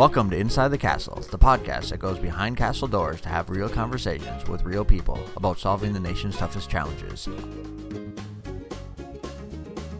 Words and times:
Welcome 0.00 0.30
to 0.30 0.36
Inside 0.38 0.68
the 0.68 0.78
Castle, 0.78 1.22
the 1.30 1.38
podcast 1.38 1.90
that 1.90 1.98
goes 1.98 2.18
behind 2.18 2.56
castle 2.56 2.88
doors 2.88 3.20
to 3.20 3.28
have 3.28 3.50
real 3.50 3.68
conversations 3.68 4.48
with 4.48 4.62
real 4.62 4.82
people 4.82 5.20
about 5.36 5.58
solving 5.58 5.92
the 5.92 6.00
nation's 6.00 6.38
toughest 6.38 6.70
challenges. 6.70 7.28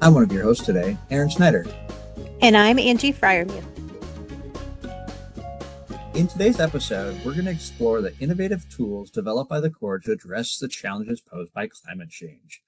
I'm 0.00 0.14
one 0.14 0.22
of 0.22 0.32
your 0.32 0.44
hosts 0.44 0.64
today, 0.64 0.96
Aaron 1.10 1.28
Snyder. 1.28 1.66
And 2.40 2.56
I'm 2.56 2.78
Angie 2.78 3.12
Fryermuth. 3.12 3.62
In 6.14 6.28
today's 6.28 6.60
episode, 6.60 7.22
we're 7.22 7.34
going 7.34 7.44
to 7.44 7.50
explore 7.50 8.00
the 8.00 8.16
innovative 8.20 8.66
tools 8.70 9.10
developed 9.10 9.50
by 9.50 9.60
the 9.60 9.68
Corps 9.68 9.98
to 9.98 10.12
address 10.12 10.56
the 10.56 10.68
challenges 10.68 11.20
posed 11.20 11.52
by 11.52 11.66
climate 11.66 12.08
change. 12.08 12.62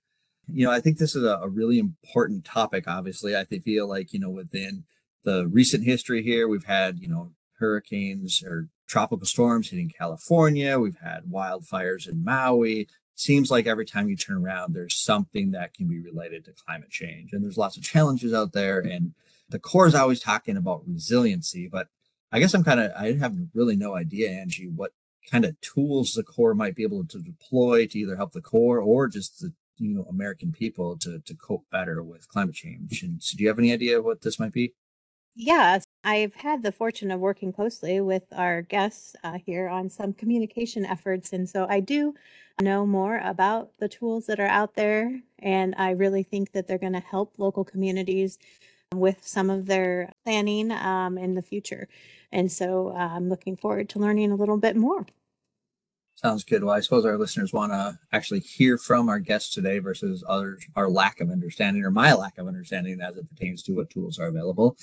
You 0.48 0.66
know, 0.66 0.70
I 0.70 0.80
think 0.80 0.98
this 0.98 1.16
is 1.16 1.24
a, 1.24 1.38
a 1.38 1.48
really 1.48 1.78
important 1.78 2.45
topic, 2.45 2.84
obviously. 2.87 3.34
I 3.34 3.46
feel 3.46 3.88
like, 3.88 4.12
you 4.12 4.20
know, 4.20 4.28
within 4.28 4.84
the 5.24 5.46
recent 5.48 5.84
history 5.84 6.22
here, 6.22 6.48
we've 6.48 6.64
had, 6.64 6.98
you 6.98 7.08
know, 7.08 7.32
hurricanes 7.58 8.42
or 8.44 8.68
tropical 8.88 9.26
storms 9.26 9.70
hitting 9.70 9.92
California. 9.96 10.78
We've 10.78 10.98
had 11.02 11.24
wildfires 11.24 12.08
in 12.08 12.24
Maui. 12.24 12.88
Seems 13.14 13.50
like 13.50 13.66
every 13.66 13.86
time 13.86 14.08
you 14.08 14.16
turn 14.16 14.45
around, 14.45 14.74
there's 14.74 14.96
something 14.96 15.52
that 15.52 15.74
can 15.74 15.86
be 15.86 16.00
related 16.00 16.45
to 16.45 16.52
climate 16.66 16.90
change. 16.90 17.32
And 17.32 17.45
there's 17.45 17.58
lots 17.58 17.76
of 17.76 17.82
challenges 17.82 18.34
out 18.34 18.52
there. 18.52 18.80
And 18.80 19.14
the 19.48 19.58
Corps 19.58 19.86
is 19.86 19.95
always 19.95 20.20
talking 20.20 20.56
about 20.56 20.82
resiliency, 20.86 21.68
but 21.68 21.88
I 22.32 22.40
guess 22.40 22.54
I'm 22.54 22.64
kind 22.64 22.80
of, 22.80 22.90
I 22.98 23.12
have 23.12 23.36
really 23.54 23.76
no 23.76 23.95
idea, 23.95 24.30
Angie, 24.30 24.68
what 24.68 24.92
kind 25.30 25.45
of 25.45 25.60
tools 25.60 26.14
the 26.14 26.23
Corps 26.23 26.54
might 26.54 26.74
be 26.74 26.82
able 26.82 27.04
to 27.04 27.18
deploy 27.18 27.86
to 27.86 27.98
either 27.98 28.16
help 28.16 28.32
the 28.32 28.40
Corps 28.40 28.80
or 28.80 29.09
just 29.09 29.40
the 29.40 29.52
you 29.78 29.95
know 29.95 30.04
American 30.09 30.52
people 30.52 30.96
to 30.98 31.20
to 31.20 31.34
cope 31.34 31.64
better 31.70 32.02
with 32.02 32.28
climate 32.28 32.54
change. 32.54 33.02
And 33.02 33.23
so, 33.23 33.36
do 33.36 33.42
you 33.42 33.48
have 33.48 33.59
any 33.59 33.73
idea 33.73 34.01
what 34.01 34.23
this 34.23 34.38
might 34.38 34.52
be? 34.52 34.74
Yeah, 35.35 35.79
I've 36.05 36.35
had 36.35 36.63
the 36.63 36.73
fortune 36.73 37.11
of 37.11 37.21
working 37.21 37.52
closely 37.52 38.01
with 38.01 38.25
our 38.33 38.61
guests 38.63 39.16
uh, 39.25 39.38
here 39.45 39.66
on 39.66 39.88
some 39.88 40.13
communication 40.13 40.85
efforts. 40.85 41.33
And 41.33 41.49
so 41.49 41.66
I 41.71 41.80
do 41.80 42.15
know 42.61 42.85
more 42.85 43.19
about 43.19 43.71
the 43.79 43.88
tools 43.88 44.27
that 44.27 44.41
are 44.41 44.47
out 44.47 44.75
there. 44.75 45.21
And 45.38 45.75
I 45.79 45.93
really 45.93 46.23
think 46.23 46.53
that 46.53 46.66
they're 46.66 46.77
going 46.77 46.93
to 46.93 47.01
help 47.01 47.38
local 47.38 47.65
communities 47.65 48.38
with 48.95 49.27
some 49.27 49.49
of 49.49 49.65
their 49.65 50.13
planning 50.25 50.71
um, 50.71 51.16
in 51.16 51.35
the 51.35 51.43
future. 51.43 51.88
And 52.30 52.53
so 52.53 52.88
uh, 52.88 52.99
I'm 52.99 53.30
looking 53.30 53.57
forward 53.57 53.88
to 53.91 53.99
learning 53.99 54.33
a 54.33 54.37
little 54.37 54.59
bit 54.59 54.77
more. 54.77 55.07
Sounds 56.15 56.45
good. 56.45 56.63
Well, 56.63 56.75
I 56.75 56.80
suppose 56.80 57.07
our 57.07 57.16
listeners 57.16 57.55
want 57.55 57.73
to 57.73 57.99
actually 58.13 58.41
hear 58.41 58.77
from 58.77 59.09
our 59.09 59.19
guests 59.19 59.53
today 59.55 59.79
versus 59.79 60.23
others, 60.29 60.65
our 60.77 60.91
lack 60.91 61.21
of 61.21 61.30
understanding 61.30 61.83
or 61.85 61.91
my 61.91 62.13
lack 62.13 62.37
of 62.37 62.47
understanding 62.47 63.01
as 63.01 63.16
it 63.16 63.29
pertains 63.30 63.63
to 63.65 63.73
what 63.73 63.88
tools 63.88 64.19
are 64.19 64.27
available. 64.27 64.77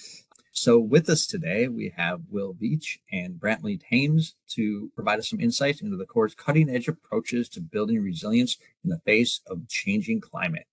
So, 0.52 0.80
with 0.80 1.09
us 1.09 1.28
today, 1.28 1.67
we 1.67 1.94
have 1.95 2.22
Will 2.30 2.53
Veatch 2.53 2.97
and 3.11 3.36
Brantley 3.36 3.80
Thames 3.80 4.36
to 4.50 4.92
provide 4.95 5.19
us 5.19 5.30
some 5.30 5.39
insights 5.39 5.81
into 5.81 5.95
the 5.95 6.05
Corps' 6.05 6.36
cutting 6.36 6.69
edge 6.69 6.88
approaches 6.88 7.47
to 7.50 7.61
building 7.61 8.02
resilience 8.02 8.58
in 8.83 8.89
the 8.89 9.00
face 9.00 9.42
of 9.47 9.67
changing 9.67 10.22
climate. 10.22 10.66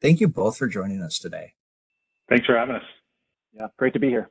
Thank 0.00 0.20
you 0.20 0.28
both 0.28 0.56
for 0.56 0.68
joining 0.68 1.02
us 1.02 1.18
today. 1.18 1.54
Thanks 2.28 2.46
for 2.46 2.56
having 2.56 2.76
us. 2.76 2.84
Yeah, 3.52 3.66
great 3.76 3.92
to 3.94 3.98
be 3.98 4.08
here. 4.08 4.30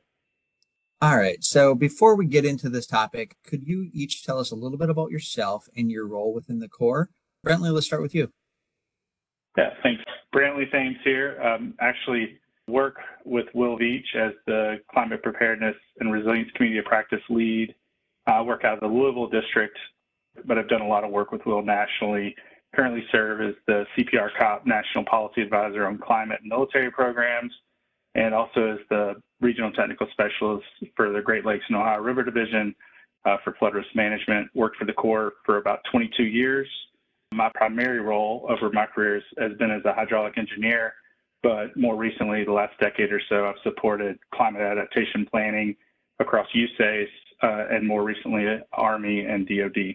All 1.00 1.16
right. 1.16 1.44
So, 1.44 1.74
before 1.74 2.16
we 2.16 2.26
get 2.26 2.44
into 2.44 2.70
this 2.70 2.86
topic, 2.86 3.36
could 3.44 3.66
you 3.66 3.90
each 3.92 4.24
tell 4.24 4.38
us 4.38 4.50
a 4.50 4.56
little 4.56 4.78
bit 4.78 4.90
about 4.90 5.10
yourself 5.10 5.68
and 5.76 5.90
your 5.90 6.06
role 6.06 6.32
within 6.32 6.60
the 6.60 6.68
Corps? 6.68 7.10
Brantley, 7.46 7.72
let's 7.72 7.86
start 7.86 8.02
with 8.02 8.14
you. 8.14 8.32
Yeah, 9.56 9.70
thanks. 9.82 10.02
Brantley 10.34 10.70
Thames 10.72 10.96
here. 11.04 11.40
Um, 11.42 11.74
actually, 11.80 12.38
work 12.68 12.96
with 13.24 13.46
Will 13.54 13.78
Veatch 13.78 14.14
as 14.14 14.32
the 14.46 14.76
Climate 14.92 15.22
Preparedness 15.22 15.76
and 16.00 16.12
Resilience 16.12 16.50
Community 16.54 16.78
of 16.78 16.84
Practice 16.84 17.22
lead. 17.28 17.74
I 18.26 18.42
work 18.42 18.64
out 18.64 18.74
of 18.74 18.80
the 18.80 18.86
Louisville 18.86 19.28
district, 19.28 19.76
but 20.44 20.58
I've 20.58 20.68
done 20.68 20.82
a 20.82 20.86
lot 20.86 21.04
of 21.04 21.10
work 21.10 21.32
with 21.32 21.44
Will 21.46 21.62
nationally. 21.62 22.34
Currently 22.74 23.04
serve 23.10 23.40
as 23.40 23.54
the 23.66 23.86
CPR 23.96 24.28
COP 24.38 24.66
National 24.66 25.04
Policy 25.04 25.40
Advisor 25.40 25.86
on 25.86 25.98
Climate 25.98 26.38
and 26.42 26.50
Military 26.50 26.90
Programs, 26.90 27.52
and 28.14 28.34
also 28.34 28.72
as 28.74 28.78
the 28.90 29.14
Regional 29.40 29.72
Technical 29.72 30.06
Specialist 30.12 30.66
for 30.94 31.10
the 31.10 31.22
Great 31.22 31.46
Lakes 31.46 31.64
and 31.68 31.78
Ohio 31.78 32.00
River 32.00 32.22
Division 32.22 32.74
uh, 33.24 33.38
for 33.42 33.54
Flood 33.58 33.74
Risk 33.74 33.88
Management. 33.94 34.50
Worked 34.54 34.76
for 34.76 34.84
the 34.84 34.92
Corps 34.92 35.32
for 35.46 35.56
about 35.56 35.80
22 35.90 36.24
years. 36.24 36.68
My 37.32 37.50
primary 37.54 38.00
role 38.00 38.46
over 38.50 38.70
my 38.70 38.86
career 38.86 39.22
has 39.38 39.52
been 39.58 39.70
as 39.70 39.84
a 39.86 39.94
hydraulic 39.94 40.36
engineer 40.36 40.92
but 41.42 41.76
more 41.76 41.96
recently, 41.96 42.44
the 42.44 42.52
last 42.52 42.78
decade 42.80 43.12
or 43.12 43.20
so, 43.28 43.46
I've 43.46 43.62
supported 43.62 44.18
climate 44.34 44.62
adaptation 44.62 45.26
planning 45.30 45.76
across 46.20 46.46
USACE 46.54 47.06
uh, 47.42 47.66
and 47.70 47.86
more 47.86 48.02
recently 48.02 48.44
Army 48.72 49.20
and 49.20 49.46
DoD. 49.46 49.94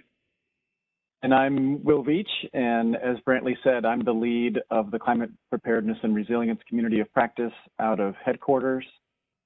And 1.22 1.34
I'm 1.34 1.82
Will 1.84 2.04
Veatch, 2.04 2.28
and 2.54 2.98
as 2.98 3.16
Brantley 3.26 3.56
said, 3.64 3.86
I'm 3.86 4.04
the 4.04 4.12
lead 4.12 4.60
of 4.72 4.92
the 4.92 5.00
Climate 5.00 5.30
Preparedness 5.50 5.98
and 6.04 6.14
Resilience 6.14 6.60
Community 6.68 7.00
of 7.00 7.12
Practice 7.14 7.54
out 7.80 8.02
of 8.02 8.16
headquarters. 8.24 8.86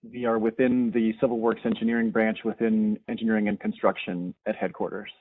We 0.03 0.25
are 0.25 0.39
within 0.39 0.91
the 0.91 1.13
Civil 1.21 1.39
Works 1.39 1.61
Engineering 1.65 2.09
branch 2.09 2.39
within 2.43 2.97
Engineering 3.07 3.47
and 3.47 3.59
Construction 3.59 4.33
at 4.47 4.55
headquarters. 4.55 5.11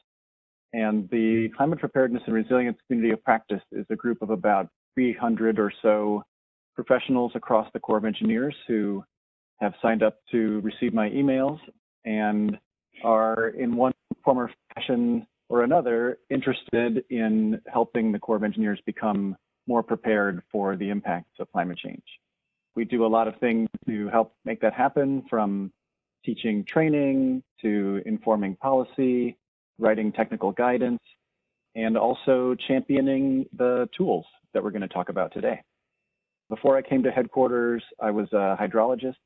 And 0.72 1.08
the 1.10 1.50
Climate 1.56 1.78
Preparedness 1.78 2.22
and 2.26 2.34
Resilience 2.34 2.78
Community 2.86 3.12
of 3.12 3.22
Practice 3.22 3.62
is 3.72 3.84
a 3.90 3.96
group 3.96 4.22
of 4.22 4.30
about 4.30 4.68
300 4.94 5.58
or 5.58 5.70
so 5.82 6.22
professionals 6.76 7.32
across 7.34 7.66
the 7.72 7.80
Corps 7.80 7.96
of 7.96 8.04
Engineers 8.04 8.54
who 8.68 9.02
have 9.60 9.72
signed 9.82 10.02
up 10.02 10.18
to 10.30 10.60
receive 10.60 10.94
my 10.94 11.08
emails 11.08 11.58
and 12.04 12.56
are 13.02 13.48
in 13.48 13.74
one 13.74 13.92
form 14.22 14.38
or 14.38 14.50
fashion 14.74 15.26
or 15.48 15.62
another 15.62 16.18
interested 16.30 17.04
in 17.10 17.60
helping 17.66 18.12
the 18.12 18.18
Corps 18.18 18.36
of 18.36 18.44
Engineers 18.44 18.78
become 18.86 19.36
more 19.66 19.82
prepared 19.82 20.42
for 20.52 20.76
the 20.76 20.90
impacts 20.90 21.40
of 21.40 21.50
climate 21.50 21.78
change. 21.78 22.04
We 22.74 22.84
do 22.84 23.06
a 23.06 23.08
lot 23.08 23.26
of 23.26 23.34
things 23.40 23.68
to 23.86 24.08
help 24.08 24.34
make 24.44 24.60
that 24.60 24.74
happen 24.74 25.24
from 25.30 25.72
teaching 26.24 26.64
training 26.64 27.42
to 27.62 28.02
informing 28.04 28.56
policy, 28.56 29.38
writing 29.78 30.12
technical 30.12 30.52
guidance, 30.52 31.00
and 31.74 31.96
also 31.96 32.54
championing 32.68 33.46
the 33.56 33.88
tools 33.96 34.26
that 34.52 34.62
we're 34.62 34.70
going 34.70 34.82
to 34.82 34.88
talk 34.88 35.08
about 35.08 35.32
today. 35.32 35.62
Before 36.48 36.76
I 36.76 36.82
came 36.82 37.02
to 37.02 37.10
headquarters, 37.10 37.82
I 38.00 38.10
was 38.10 38.28
a 38.32 38.56
hydrologist 38.60 39.16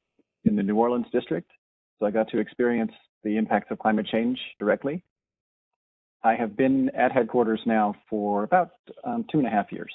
in 0.45 0.57
the 0.57 0.63
New 0.63 0.77
Orleans 0.77 1.07
district, 1.13 1.51
so 1.99 2.07
I 2.07 2.11
got 2.11 2.29
to 2.31 2.39
experience 2.39 2.93
the 3.25 3.37
impacts 3.37 3.71
of 3.71 3.79
climate 3.79 4.07
change 4.07 4.39
directly. 4.59 5.05
I 6.23 6.35
have 6.35 6.57
been 6.57 6.91
at 6.91 7.13
headquarters 7.13 7.61
now 7.67 7.95
for 8.09 8.45
about 8.45 8.71
um, 9.05 9.27
two 9.31 9.39
and 9.39 9.47
a 9.47 9.51
half 9.51 9.71
years. 9.71 9.93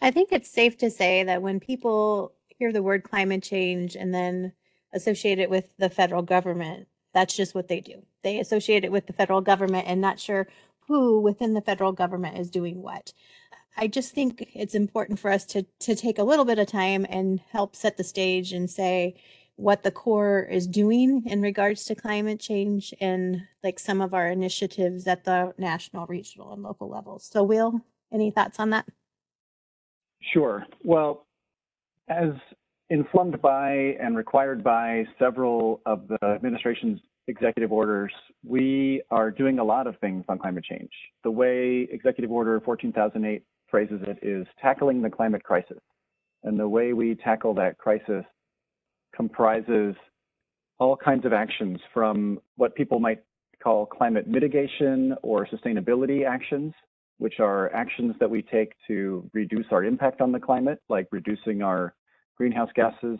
I 0.00 0.10
think 0.10 0.30
it's 0.32 0.50
safe 0.50 0.76
to 0.78 0.90
say 0.90 1.24
that 1.24 1.42
when 1.42 1.60
people 1.60 2.32
hear 2.46 2.72
the 2.72 2.82
word 2.82 3.02
climate 3.02 3.42
change 3.42 3.96
and 3.96 4.14
then 4.14 4.52
associate 4.92 5.38
it 5.38 5.50
with 5.50 5.76
the 5.78 5.88
federal 5.88 6.22
government, 6.22 6.86
that's 7.12 7.34
just 7.34 7.54
what 7.54 7.68
they 7.68 7.80
do. 7.80 8.02
They 8.22 8.38
associate 8.38 8.84
it 8.84 8.92
with 8.92 9.06
the 9.06 9.12
federal 9.12 9.40
government 9.40 9.86
and 9.88 10.00
not 10.00 10.20
sure 10.20 10.48
who 10.86 11.20
within 11.20 11.54
the 11.54 11.60
federal 11.60 11.92
government 11.92 12.38
is 12.38 12.50
doing 12.50 12.82
what. 12.82 13.12
I 13.76 13.86
just 13.86 14.14
think 14.14 14.50
it's 14.54 14.74
important 14.74 15.18
for 15.18 15.30
us 15.30 15.44
to 15.46 15.64
to 15.80 15.94
take 15.94 16.18
a 16.18 16.24
little 16.24 16.44
bit 16.44 16.58
of 16.58 16.66
time 16.66 17.06
and 17.08 17.40
help 17.50 17.74
set 17.74 17.96
the 17.96 18.04
stage 18.04 18.52
and 18.52 18.70
say 18.70 19.14
what 19.56 19.82
the 19.82 19.90
Corps 19.90 20.48
is 20.50 20.66
doing 20.66 21.22
in 21.26 21.40
regards 21.40 21.84
to 21.84 21.94
climate 21.94 22.40
change 22.40 22.94
and 23.00 23.42
like 23.62 23.78
some 23.78 24.00
of 24.00 24.14
our 24.14 24.28
initiatives 24.28 25.06
at 25.06 25.24
the 25.24 25.54
national, 25.58 26.06
regional, 26.06 26.52
and 26.52 26.62
local 26.62 26.88
levels. 26.88 27.28
So, 27.30 27.42
Will, 27.42 27.80
any 28.12 28.30
thoughts 28.30 28.58
on 28.58 28.70
that? 28.70 28.86
Sure. 30.32 30.64
Well, 30.82 31.26
as 32.08 32.30
informed 32.90 33.40
by 33.40 33.96
and 34.00 34.16
required 34.16 34.62
by 34.62 35.04
several 35.18 35.80
of 35.86 36.08
the 36.08 36.18
administration's 36.22 37.00
executive 37.28 37.72
orders, 37.72 38.12
we 38.44 39.02
are 39.10 39.30
doing 39.30 39.58
a 39.58 39.64
lot 39.64 39.86
of 39.86 39.96
things 39.98 40.24
on 40.28 40.38
climate 40.38 40.64
change. 40.64 40.90
The 41.24 41.30
way 41.30 41.88
Executive 41.90 42.30
Order 42.30 42.60
14008 42.60 43.42
phrases 43.72 44.00
it 44.06 44.18
is 44.22 44.46
tackling 44.60 45.02
the 45.02 45.10
climate 45.10 45.42
crisis. 45.42 45.80
And 46.44 46.60
the 46.60 46.68
way 46.68 46.92
we 46.92 47.16
tackle 47.16 47.54
that 47.54 47.78
crisis 47.78 48.24
comprises 49.16 49.96
all 50.78 50.96
kinds 50.96 51.24
of 51.24 51.32
actions 51.32 51.78
from 51.92 52.38
what 52.56 52.74
people 52.76 53.00
might 53.00 53.22
call 53.62 53.86
climate 53.86 54.28
mitigation 54.28 55.14
or 55.22 55.46
sustainability 55.46 56.26
actions, 56.26 56.74
which 57.18 57.40
are 57.40 57.72
actions 57.74 58.14
that 58.20 58.30
we 58.30 58.42
take 58.42 58.72
to 58.88 59.28
reduce 59.32 59.66
our 59.70 59.84
impact 59.84 60.20
on 60.20 60.32
the 60.32 60.40
climate, 60.40 60.80
like 60.88 61.06
reducing 61.10 61.62
our 61.62 61.94
greenhouse 62.36 62.70
gases 62.74 63.18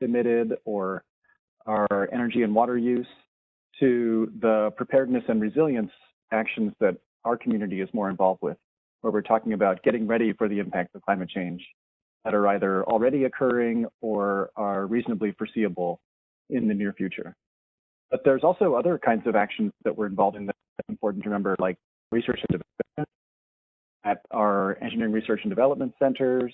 emitted 0.00 0.54
or 0.64 1.04
our 1.66 2.08
energy 2.12 2.42
and 2.42 2.54
water 2.54 2.78
use, 2.78 3.06
to 3.78 4.32
the 4.40 4.70
preparedness 4.76 5.24
and 5.28 5.40
resilience 5.40 5.90
actions 6.32 6.72
that 6.80 6.96
our 7.24 7.36
community 7.36 7.80
is 7.80 7.88
more 7.92 8.08
involved 8.08 8.40
with, 8.42 8.56
where 9.06 9.12
we're 9.12 9.22
talking 9.22 9.52
about 9.52 9.80
getting 9.84 10.04
ready 10.04 10.32
for 10.32 10.48
the 10.48 10.58
impacts 10.58 10.92
of 10.96 11.02
climate 11.02 11.28
change 11.28 11.64
that 12.24 12.34
are 12.34 12.48
either 12.48 12.82
already 12.86 13.22
occurring 13.22 13.86
or 14.00 14.50
are 14.56 14.88
reasonably 14.88 15.30
foreseeable 15.38 16.00
in 16.50 16.66
the 16.66 16.74
near 16.74 16.92
future. 16.92 17.36
But 18.10 18.22
there's 18.24 18.42
also 18.42 18.74
other 18.74 18.98
kinds 18.98 19.24
of 19.28 19.36
actions 19.36 19.70
that 19.84 19.96
we're 19.96 20.06
involved 20.06 20.36
in 20.36 20.46
that 20.46 20.56
are 20.80 20.90
important 20.90 21.22
to 21.22 21.28
remember, 21.28 21.54
like 21.60 21.76
research 22.10 22.40
and 22.48 22.60
development 22.98 23.08
at 24.04 24.22
our 24.32 24.76
engineering 24.82 25.12
research 25.12 25.38
and 25.44 25.50
development 25.50 25.92
centers, 26.00 26.52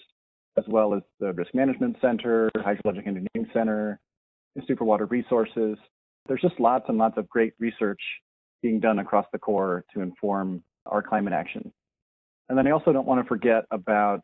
as 0.59 0.65
well 0.69 0.93
as 0.93 1.01
the 1.21 1.33
Risk 1.33 1.55
Management 1.55 1.97
Center, 2.03 2.51
Hydrologic 2.59 3.07
Engineering 3.07 3.51
Center, 3.55 3.99
Institute 4.57 4.77
for 4.77 4.85
Water 4.85 5.07
Resources. 5.07 5.79
There's 6.29 6.43
just 6.43 6.61
lots 6.61 6.85
and 6.91 6.99
lots 6.99 7.17
of 7.17 7.27
great 7.31 7.55
research 7.59 8.03
being 8.61 8.79
done 8.79 8.99
across 8.99 9.25
the 9.33 9.39
Corps 9.39 9.87
to 9.95 10.03
inform 10.03 10.63
our 10.85 11.01
climate 11.01 11.33
action. 11.33 11.73
And 12.49 12.59
then 12.59 12.67
I 12.67 12.71
also 12.71 12.93
don't 12.93 13.07
want 13.07 13.23
to 13.23 13.29
forget 13.29 13.65
about 13.71 14.23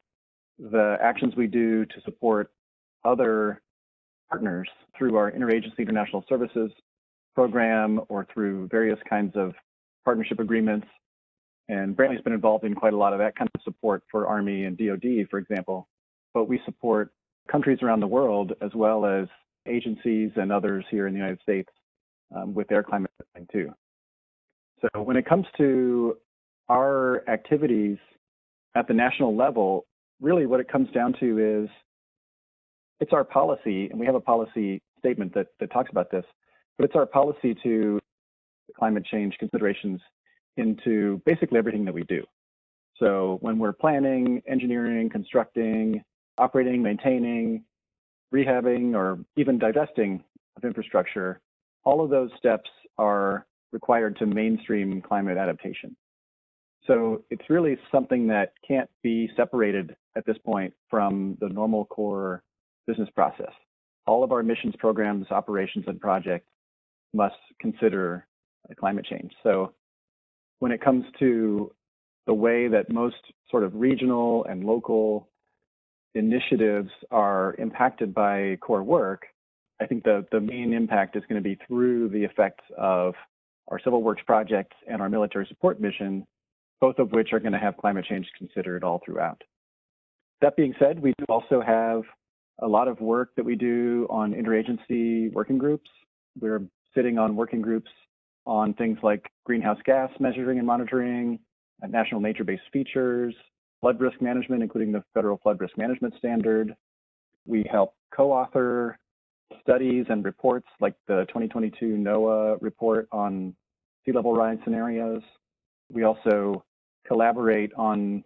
the 0.58 0.96
actions 1.00 1.34
we 1.36 1.46
do 1.46 1.84
to 1.86 2.00
support 2.04 2.50
other 3.04 3.62
partners 4.28 4.68
through 4.96 5.16
our 5.16 5.30
Interagency 5.30 5.78
International 5.78 6.24
Services 6.28 6.70
program 7.34 8.00
or 8.08 8.26
through 8.32 8.68
various 8.68 8.98
kinds 9.08 9.32
of 9.36 9.54
partnership 10.04 10.40
agreements. 10.40 10.86
And 11.68 11.96
Brantley's 11.96 12.22
been 12.22 12.32
involved 12.32 12.64
in 12.64 12.74
quite 12.74 12.94
a 12.94 12.96
lot 12.96 13.12
of 13.12 13.18
that 13.20 13.36
kind 13.36 13.48
of 13.54 13.62
support 13.62 14.02
for 14.10 14.26
Army 14.26 14.64
and 14.64 14.76
DoD, 14.76 15.28
for 15.30 15.38
example. 15.38 15.86
But 16.34 16.48
we 16.48 16.60
support 16.64 17.12
countries 17.50 17.78
around 17.82 18.00
the 18.00 18.06
world 18.06 18.52
as 18.60 18.70
well 18.74 19.06
as 19.06 19.28
agencies 19.66 20.30
and 20.36 20.50
others 20.50 20.84
here 20.90 21.06
in 21.06 21.12
the 21.12 21.18
United 21.18 21.40
States 21.42 21.68
um, 22.34 22.54
with 22.54 22.68
their 22.68 22.82
climate 22.82 23.10
planning 23.32 23.48
too. 23.52 23.72
So 24.80 25.02
when 25.02 25.16
it 25.16 25.26
comes 25.26 25.46
to 25.58 26.16
our 26.68 27.28
activities 27.28 27.98
at 28.74 28.86
the 28.88 28.94
national 28.94 29.34
level, 29.34 29.86
really 30.20 30.46
what 30.46 30.60
it 30.60 30.68
comes 30.70 30.90
down 30.90 31.14
to 31.20 31.64
is 31.64 31.70
it's 33.00 33.12
our 33.12 33.24
policy, 33.24 33.88
and 33.90 33.98
we 33.98 34.06
have 34.06 34.14
a 34.14 34.20
policy 34.20 34.82
statement 34.98 35.32
that, 35.34 35.48
that 35.60 35.70
talks 35.70 35.90
about 35.90 36.10
this, 36.10 36.24
but 36.76 36.84
it's 36.84 36.96
our 36.96 37.06
policy 37.06 37.54
to 37.62 38.00
climate 38.76 39.04
change 39.04 39.36
considerations 39.38 40.00
into 40.56 41.22
basically 41.24 41.58
everything 41.58 41.84
that 41.84 41.94
we 41.94 42.02
do. 42.04 42.22
So 42.98 43.38
when 43.40 43.58
we're 43.58 43.72
planning, 43.72 44.42
engineering, 44.48 45.08
constructing, 45.08 46.02
operating, 46.36 46.82
maintaining, 46.82 47.64
rehabbing, 48.34 48.94
or 48.94 49.20
even 49.36 49.58
divesting 49.58 50.22
of 50.56 50.64
infrastructure, 50.64 51.40
all 51.84 52.02
of 52.02 52.10
those 52.10 52.30
steps 52.36 52.68
are 52.98 53.46
required 53.72 54.18
to 54.18 54.26
mainstream 54.26 55.00
climate 55.00 55.38
adaptation. 55.38 55.96
So 56.86 57.24
it's 57.30 57.50
really 57.50 57.76
something 57.92 58.26
that 58.28 58.52
can't 58.66 58.88
be 59.02 59.30
separated 59.36 59.94
at 60.16 60.24
this 60.24 60.38
point 60.38 60.72
from 60.88 61.36
the 61.40 61.48
normal 61.48 61.84
Corps 61.84 62.42
business 62.86 63.08
process. 63.14 63.52
All 64.06 64.24
of 64.24 64.32
our 64.32 64.42
missions, 64.42 64.74
programs, 64.78 65.26
operations, 65.30 65.84
and 65.86 66.00
projects 66.00 66.48
must 67.12 67.36
consider 67.60 68.26
climate 68.78 69.04
change. 69.04 69.32
So 69.42 69.74
when 70.58 70.72
it 70.72 70.80
comes 70.80 71.04
to 71.18 71.72
the 72.26 72.34
way 72.34 72.68
that 72.68 72.90
most 72.90 73.16
sort 73.50 73.64
of 73.64 73.74
regional 73.74 74.44
and 74.44 74.64
local 74.64 75.28
initiatives 76.14 76.90
are 77.10 77.54
impacted 77.58 78.14
by 78.14 78.56
Corps 78.60 78.82
work, 78.82 79.26
I 79.80 79.86
think 79.86 80.04
the, 80.04 80.26
the 80.32 80.40
main 80.40 80.72
impact 80.72 81.16
is 81.16 81.22
going 81.28 81.42
to 81.42 81.48
be 81.48 81.58
through 81.66 82.08
the 82.08 82.24
effects 82.24 82.64
of 82.76 83.14
our 83.68 83.78
civil 83.78 84.02
works 84.02 84.22
projects 84.26 84.76
and 84.88 85.00
our 85.00 85.08
military 85.08 85.46
support 85.46 85.80
mission, 85.80 86.26
both 86.80 86.98
of 86.98 87.12
which 87.12 87.32
are 87.32 87.40
going 87.40 87.52
to 87.52 87.58
have 87.58 87.76
climate 87.76 88.04
change 88.08 88.26
considered 88.36 88.84
all 88.84 89.00
throughout. 89.04 89.42
That 90.40 90.56
being 90.56 90.74
said, 90.78 91.00
we 91.00 91.12
do 91.18 91.24
also 91.28 91.60
have 91.60 92.02
a 92.60 92.66
lot 92.66 92.88
of 92.88 93.00
work 93.00 93.30
that 93.36 93.44
we 93.44 93.56
do 93.56 94.06
on 94.10 94.32
interagency 94.32 95.32
working 95.32 95.58
groups. 95.58 95.88
We're 96.40 96.62
sitting 96.94 97.18
on 97.18 97.36
working 97.36 97.60
groups 97.60 97.90
on 98.46 98.74
things 98.74 98.98
like 99.02 99.30
greenhouse 99.44 99.78
gas 99.84 100.10
measuring 100.20 100.58
and 100.58 100.66
monitoring, 100.66 101.38
uh, 101.82 101.86
national 101.86 102.20
nature-based 102.20 102.62
features, 102.72 103.34
flood 103.80 104.00
risk 104.00 104.20
management, 104.20 104.62
including 104.62 104.92
the 104.92 105.02
federal 105.14 105.38
flood 105.38 105.60
risk 105.60 105.76
management 105.76 106.14
standard. 106.18 106.74
We 107.46 107.64
help 107.70 107.94
co-author 108.14 108.98
studies 109.60 110.06
and 110.08 110.24
reports 110.24 110.66
like 110.80 110.94
the 111.06 111.24
2022 111.28 111.96
NOAA 111.96 112.58
report 112.60 113.08
on 113.12 113.54
sea 114.04 114.12
level 114.12 114.34
rise 114.34 114.58
scenarios. 114.64 115.22
We 115.90 116.04
also 116.04 116.64
collaborate 117.08 117.72
on 117.74 118.22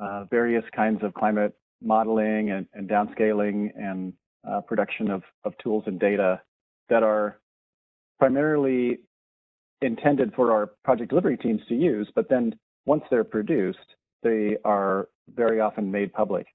uh, 0.00 0.24
various 0.24 0.64
kinds 0.74 1.02
of 1.04 1.14
climate 1.14 1.54
modeling 1.82 2.50
and, 2.50 2.66
and 2.74 2.88
downscaling 2.88 3.70
and 3.76 4.12
uh, 4.48 4.60
production 4.62 5.10
of, 5.10 5.22
of 5.44 5.52
tools 5.62 5.84
and 5.86 6.00
data 6.00 6.40
that 6.88 7.02
are 7.02 7.38
primarily 8.18 8.98
intended 9.82 10.32
for 10.34 10.52
our 10.52 10.66
project 10.84 11.10
delivery 11.10 11.36
teams 11.36 11.60
to 11.68 11.74
use, 11.74 12.08
but 12.14 12.28
then 12.28 12.54
once 12.86 13.02
they're 13.10 13.24
produced, 13.24 13.78
they 14.22 14.56
are 14.64 15.08
very 15.34 15.60
often 15.60 15.90
made 15.90 16.12
public. 16.12 16.46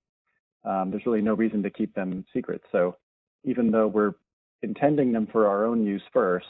Um, 0.64 0.90
there's 0.90 1.06
really 1.06 1.22
no 1.22 1.36
reason 1.36 1.64
to 1.64 1.70
keep 1.70 1.94
them 1.94 2.26
secret. 2.34 2.62
So 2.72 2.98
even 3.44 3.72
though 3.72 3.88
we're 3.88 4.14
intending 4.62 5.12
them 5.12 5.28
for 5.32 5.48
our 5.48 5.66
own 5.66 5.86
use 5.86 6.02
first, 6.12 6.48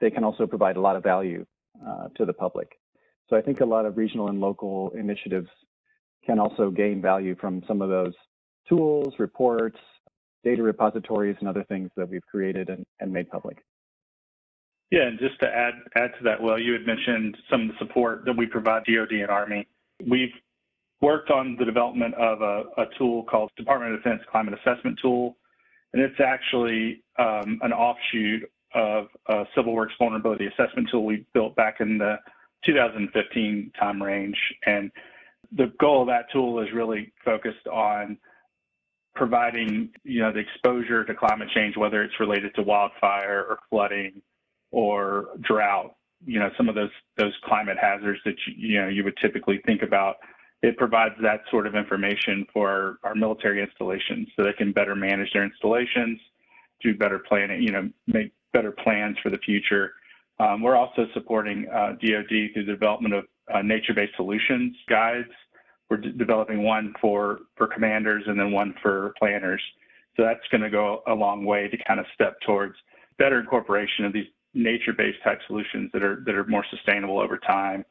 they 0.00 0.10
can 0.10 0.24
also 0.24 0.46
provide 0.46 0.76
a 0.76 0.80
lot 0.80 0.96
of 0.96 1.02
value 1.02 1.44
uh, 1.86 2.08
to 2.16 2.24
the 2.24 2.32
public. 2.32 2.78
So 3.28 3.36
I 3.36 3.42
think 3.42 3.60
a 3.60 3.64
lot 3.64 3.86
of 3.86 3.96
regional 3.96 4.28
and 4.28 4.40
local 4.40 4.90
initiatives 4.90 5.48
can 6.24 6.38
also 6.38 6.70
gain 6.70 7.00
value 7.00 7.36
from 7.40 7.62
some 7.66 7.82
of 7.82 7.88
those 7.88 8.14
tools, 8.68 9.14
reports, 9.18 9.78
data 10.44 10.62
repositories, 10.62 11.36
and 11.40 11.48
other 11.48 11.64
things 11.64 11.90
that 11.96 12.08
we've 12.08 12.24
created 12.30 12.68
and, 12.68 12.84
and 13.00 13.12
made 13.12 13.28
public. 13.30 13.58
Yeah, 14.90 15.02
and 15.02 15.18
just 15.18 15.38
to 15.40 15.46
add 15.46 15.74
add 15.96 16.12
to 16.18 16.24
that, 16.24 16.40
well, 16.40 16.60
you 16.60 16.72
had 16.72 16.86
mentioned 16.86 17.36
some 17.50 17.62
of 17.62 17.68
the 17.68 17.74
support 17.78 18.24
that 18.24 18.36
we 18.36 18.46
provide 18.46 18.84
DoD 18.84 19.12
and 19.12 19.30
Army. 19.30 19.66
We've 20.06 20.32
worked 21.00 21.30
on 21.30 21.56
the 21.58 21.64
development 21.64 22.14
of 22.14 22.40
a, 22.40 22.64
a 22.78 22.86
tool 22.96 23.24
called 23.24 23.50
Department 23.56 23.94
of 23.94 24.02
Defense 24.02 24.22
Climate 24.30 24.54
Assessment 24.54 24.98
Tool, 25.02 25.36
and 25.92 26.00
it's 26.00 26.20
actually 26.20 27.02
um, 27.18 27.58
an 27.62 27.72
offshoot 27.72 28.48
of 28.74 29.06
a 29.28 29.44
Civil 29.56 29.74
Works 29.74 29.94
Vulnerability 29.98 30.46
Assessment 30.46 30.88
Tool 30.90 31.04
we 31.04 31.26
built 31.34 31.56
back 31.56 31.80
in 31.80 31.98
the 31.98 32.16
2015 32.66 33.72
time 33.78 34.02
range. 34.02 34.36
And 34.66 34.90
the 35.52 35.72
goal 35.78 36.02
of 36.02 36.08
that 36.08 36.26
tool 36.32 36.60
is 36.60 36.68
really 36.74 37.12
focused 37.24 37.66
on 37.72 38.18
providing, 39.14 39.90
you 40.04 40.20
know, 40.20 40.32
the 40.32 40.40
exposure 40.40 41.04
to 41.04 41.14
climate 41.14 41.48
change, 41.54 41.76
whether 41.76 42.02
it's 42.02 42.20
related 42.20 42.54
to 42.54 42.62
wildfire 42.62 43.46
or 43.48 43.58
flooding 43.70 44.20
or 44.70 45.28
drought, 45.40 45.94
you 46.24 46.38
know, 46.38 46.50
some 46.56 46.68
of 46.68 46.74
those 46.74 46.90
those 47.16 47.32
climate 47.44 47.76
hazards 47.80 48.20
that 48.24 48.34
you, 48.46 48.68
you 48.68 48.80
know 48.80 48.88
you 48.88 49.04
would 49.04 49.16
typically 49.20 49.60
think 49.66 49.82
about. 49.82 50.16
It 50.62 50.76
provides 50.76 51.14
that 51.22 51.42
sort 51.50 51.66
of 51.66 51.74
information 51.74 52.46
for 52.52 52.70
our, 52.70 53.10
our 53.10 53.14
military 53.14 53.62
installations 53.62 54.28
so 54.34 54.42
they 54.42 54.54
can 54.54 54.72
better 54.72 54.94
manage 54.94 55.32
their 55.32 55.44
installations, 55.44 56.18
do 56.82 56.94
better 56.94 57.18
planning, 57.18 57.62
you 57.62 57.72
know, 57.72 57.90
make 58.06 58.32
better 58.52 58.72
plans 58.72 59.16
for 59.22 59.30
the 59.30 59.38
future. 59.38 59.92
Um, 60.38 60.62
we're 60.62 60.76
also 60.76 61.06
supporting 61.14 61.66
uh, 61.68 61.92
DoD 61.92 62.52
through 62.52 62.64
the 62.66 62.72
development 62.72 63.14
of 63.14 63.24
uh, 63.52 63.62
nature-based 63.62 64.12
solutions 64.16 64.76
guides. 64.88 65.28
We're 65.88 65.98
developing 65.98 66.62
one 66.62 66.94
for 67.00 67.40
for 67.56 67.66
commanders 67.68 68.24
and 68.26 68.38
then 68.38 68.50
one 68.50 68.74
for 68.82 69.14
planners. 69.18 69.62
So 70.16 70.24
that's 70.24 70.46
going 70.50 70.62
to 70.62 70.70
go 70.70 71.02
a 71.06 71.14
long 71.14 71.44
way 71.44 71.68
to 71.68 71.76
kind 71.86 72.00
of 72.00 72.06
step 72.14 72.40
towards 72.44 72.74
better 73.18 73.38
incorporation 73.38 74.04
of 74.04 74.12
these 74.12 74.26
nature-based 74.54 75.22
type 75.22 75.38
solutions 75.46 75.90
that 75.92 76.02
are 76.02 76.22
that 76.26 76.34
are 76.34 76.44
more 76.46 76.64
sustainable 76.70 77.20
over 77.20 77.38
time. 77.38 77.84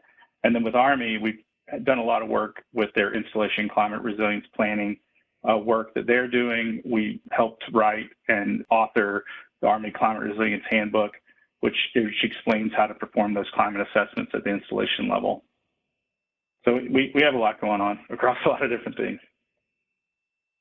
And 0.43 0.53
then 0.53 0.63
with 0.63 0.75
Army, 0.75 1.17
we've 1.17 1.39
done 1.83 1.97
a 1.97 2.03
lot 2.03 2.21
of 2.21 2.27
work 2.27 2.63
with 2.73 2.89
their 2.95 3.15
installation 3.15 3.69
climate 3.69 4.01
resilience 4.01 4.45
planning 4.55 4.97
uh, 5.49 5.57
work 5.57 5.93
that 5.93 6.05
they're 6.05 6.27
doing. 6.27 6.81
We 6.85 7.21
helped 7.31 7.63
write 7.71 8.09
and 8.27 8.65
author 8.69 9.23
the 9.61 9.67
Army 9.67 9.91
Climate 9.91 10.23
Resilience 10.23 10.63
Handbook, 10.69 11.13
which, 11.65 11.89
which 11.95 12.23
explains 12.23 12.71
how 12.77 12.85
to 12.85 12.93
perform 12.93 13.33
those 13.33 13.49
climate 13.55 13.87
assessments 13.87 14.31
at 14.35 14.43
the 14.43 14.51
installation 14.51 15.09
level. 15.09 15.43
So 16.63 16.75
we, 16.75 17.11
we 17.15 17.23
have 17.23 17.33
a 17.33 17.39
lot 17.39 17.59
going 17.59 17.81
on 17.81 17.99
across 18.11 18.37
a 18.45 18.49
lot 18.49 18.63
of 18.63 18.69
different 18.69 18.97
things. 18.97 19.19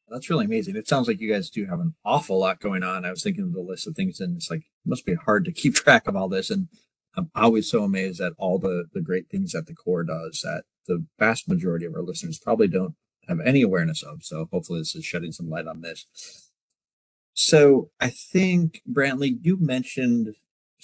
That's 0.08 0.30
really 0.30 0.46
amazing. 0.46 0.76
It 0.76 0.88
sounds 0.88 1.06
like 1.06 1.20
you 1.20 1.30
guys 1.30 1.50
do 1.50 1.66
have 1.66 1.80
an 1.80 1.94
awful 2.06 2.40
lot 2.40 2.58
going 2.58 2.82
on. 2.82 3.04
I 3.04 3.10
was 3.10 3.22
thinking 3.22 3.44
of 3.44 3.52
the 3.52 3.60
list 3.60 3.86
of 3.86 3.94
things, 3.94 4.18
and 4.18 4.36
it's 4.36 4.50
like 4.50 4.60
it 4.60 4.88
must 4.88 5.04
be 5.04 5.14
hard 5.14 5.44
to 5.44 5.52
keep 5.52 5.74
track 5.74 6.08
of 6.08 6.16
all 6.16 6.28
this. 6.28 6.48
And 6.48 6.68
I'm 7.16 7.30
always 7.34 7.70
so 7.70 7.84
amazed 7.84 8.20
at 8.20 8.32
all 8.38 8.58
the 8.58 8.86
the 8.92 9.00
great 9.00 9.28
things 9.30 9.52
that 9.52 9.66
the 9.66 9.74
Corps 9.74 10.04
does 10.04 10.40
that 10.42 10.64
the 10.86 11.06
vast 11.18 11.48
majority 11.48 11.86
of 11.86 11.94
our 11.94 12.02
listeners 12.02 12.38
probably 12.38 12.68
don't 12.68 12.94
have 13.28 13.40
any 13.40 13.62
awareness 13.62 14.02
of. 14.02 14.24
So 14.24 14.48
hopefully, 14.50 14.80
this 14.80 14.94
is 14.94 15.04
shedding 15.04 15.32
some 15.32 15.48
light 15.48 15.66
on 15.66 15.80
this. 15.80 16.06
So 17.32 17.90
I 17.98 18.10
think 18.10 18.82
Brantley, 18.90 19.38
you 19.42 19.58
mentioned 19.58 20.34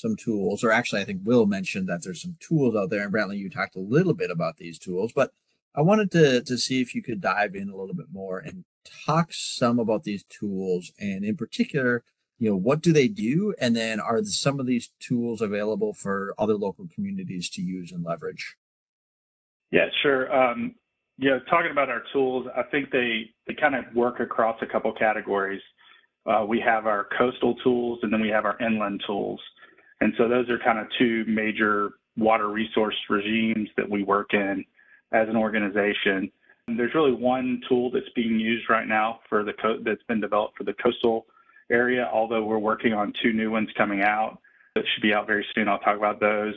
some 0.01 0.17
tools, 0.17 0.65
or 0.65 0.73
actually, 0.73 1.03
I 1.03 1.05
think 1.05 1.21
Will 1.25 1.47
mentioned 1.47 1.89
that 1.89 2.03
there's 2.03 2.23
some 2.23 2.37
tools 2.41 2.75
out 2.75 2.91
there. 2.91 3.05
And 3.05 3.13
Brantley, 3.13 3.39
you 3.39 3.51
talked 3.51 3.77
a 3.77 3.81
little 3.81 4.15
bit 4.15 4.31
about 4.31 4.57
these 4.57 4.79
tools, 4.79 5.13
but 5.15 5.33
I 5.75 5.83
wanted 5.83 6.11
to 6.13 6.43
to 6.43 6.59
see 6.59 6.81
if 6.81 6.95
you 6.95 7.03
could 7.03 7.21
dive 7.21 7.55
in 7.55 7.69
a 7.69 7.77
little 7.77 7.95
bit 7.95 8.07
more 8.13 8.39
and 8.39 8.65
talk 9.07 9.33
some 9.33 9.79
about 9.79 10.05
these 10.05 10.25
tools, 10.25 10.93
and 10.99 11.25
in 11.25 11.37
particular, 11.37 12.03
you 12.41 12.49
know, 12.49 12.57
what 12.57 12.81
do 12.81 12.93
they 12.93 13.07
do? 13.07 13.55
And 13.61 13.77
then 13.77 14.01
are 14.01 14.25
some 14.25 14.59
of 14.59 14.67
these 14.67 14.91
tools 14.99 15.43
available 15.43 15.93
for 15.93 16.35
other 16.39 16.55
local 16.55 16.89
communities 16.93 17.51
to 17.51 17.63
use 17.63 17.93
and 17.93 18.03
leverage? 18.03 18.57
Yeah, 19.71 19.87
sure. 20.03 20.35
Um, 20.35 20.75
you 21.19 21.29
know, 21.29 21.39
talking 21.51 21.71
about 21.71 21.91
our 21.91 22.03
tools, 22.15 22.47
I 22.57 22.63
think 22.63 22.91
they, 22.91 23.31
they 23.47 23.55
kind 23.55 23.75
of 23.75 23.85
work 23.95 24.21
across 24.21 24.57
a 24.63 24.67
couple 24.67 24.91
categories. 24.93 25.61
Uh, 26.25 26.45
we 26.49 26.61
have 26.61 26.87
our 26.87 27.09
coastal 27.17 27.55
tools 27.57 27.99
and 28.03 28.13
then 28.13 28.23
we 28.23 28.29
have 28.29 28.47
our 28.47 28.59
inland 28.59 29.03
tools. 29.07 29.41
And 30.01 30.13
so 30.17 30.29
those 30.29 30.49
are 30.49 30.59
kind 30.59 30.79
of 30.79 30.87
two 30.99 31.25
major 31.27 31.91
water 32.17 32.49
resource 32.49 32.97
regimes 33.09 33.69
that 33.77 33.89
we 33.89 34.03
work 34.03 34.35
in 34.35 34.65
as 35.13 35.29
an 35.29 35.37
organization. 35.37 36.31
And 36.69 36.79
there's 36.79 36.95
really 36.95 37.13
one 37.13 37.61
tool 37.69 37.91
that's 37.91 38.09
being 38.15 38.39
used 38.39 38.71
right 38.71 38.87
now 38.87 39.21
for 39.29 39.45
the 39.45 39.53
co- 39.53 39.81
that's 39.85 40.03
been 40.05 40.21
developed 40.21 40.57
for 40.57 40.65
the 40.65 40.75
coastal 40.75 41.27
area, 41.71 42.09
although 42.13 42.45
we're 42.45 42.59
working 42.59 42.93
on 42.93 43.13
two 43.23 43.33
new 43.33 43.51
ones 43.51 43.69
coming 43.77 44.03
out 44.03 44.39
that 44.75 44.85
should 44.95 45.03
be 45.03 45.13
out 45.13 45.27
very 45.27 45.45
soon. 45.55 45.69
I'll 45.69 45.79
talk 45.79 45.97
about 45.97 46.21
those. 46.21 46.55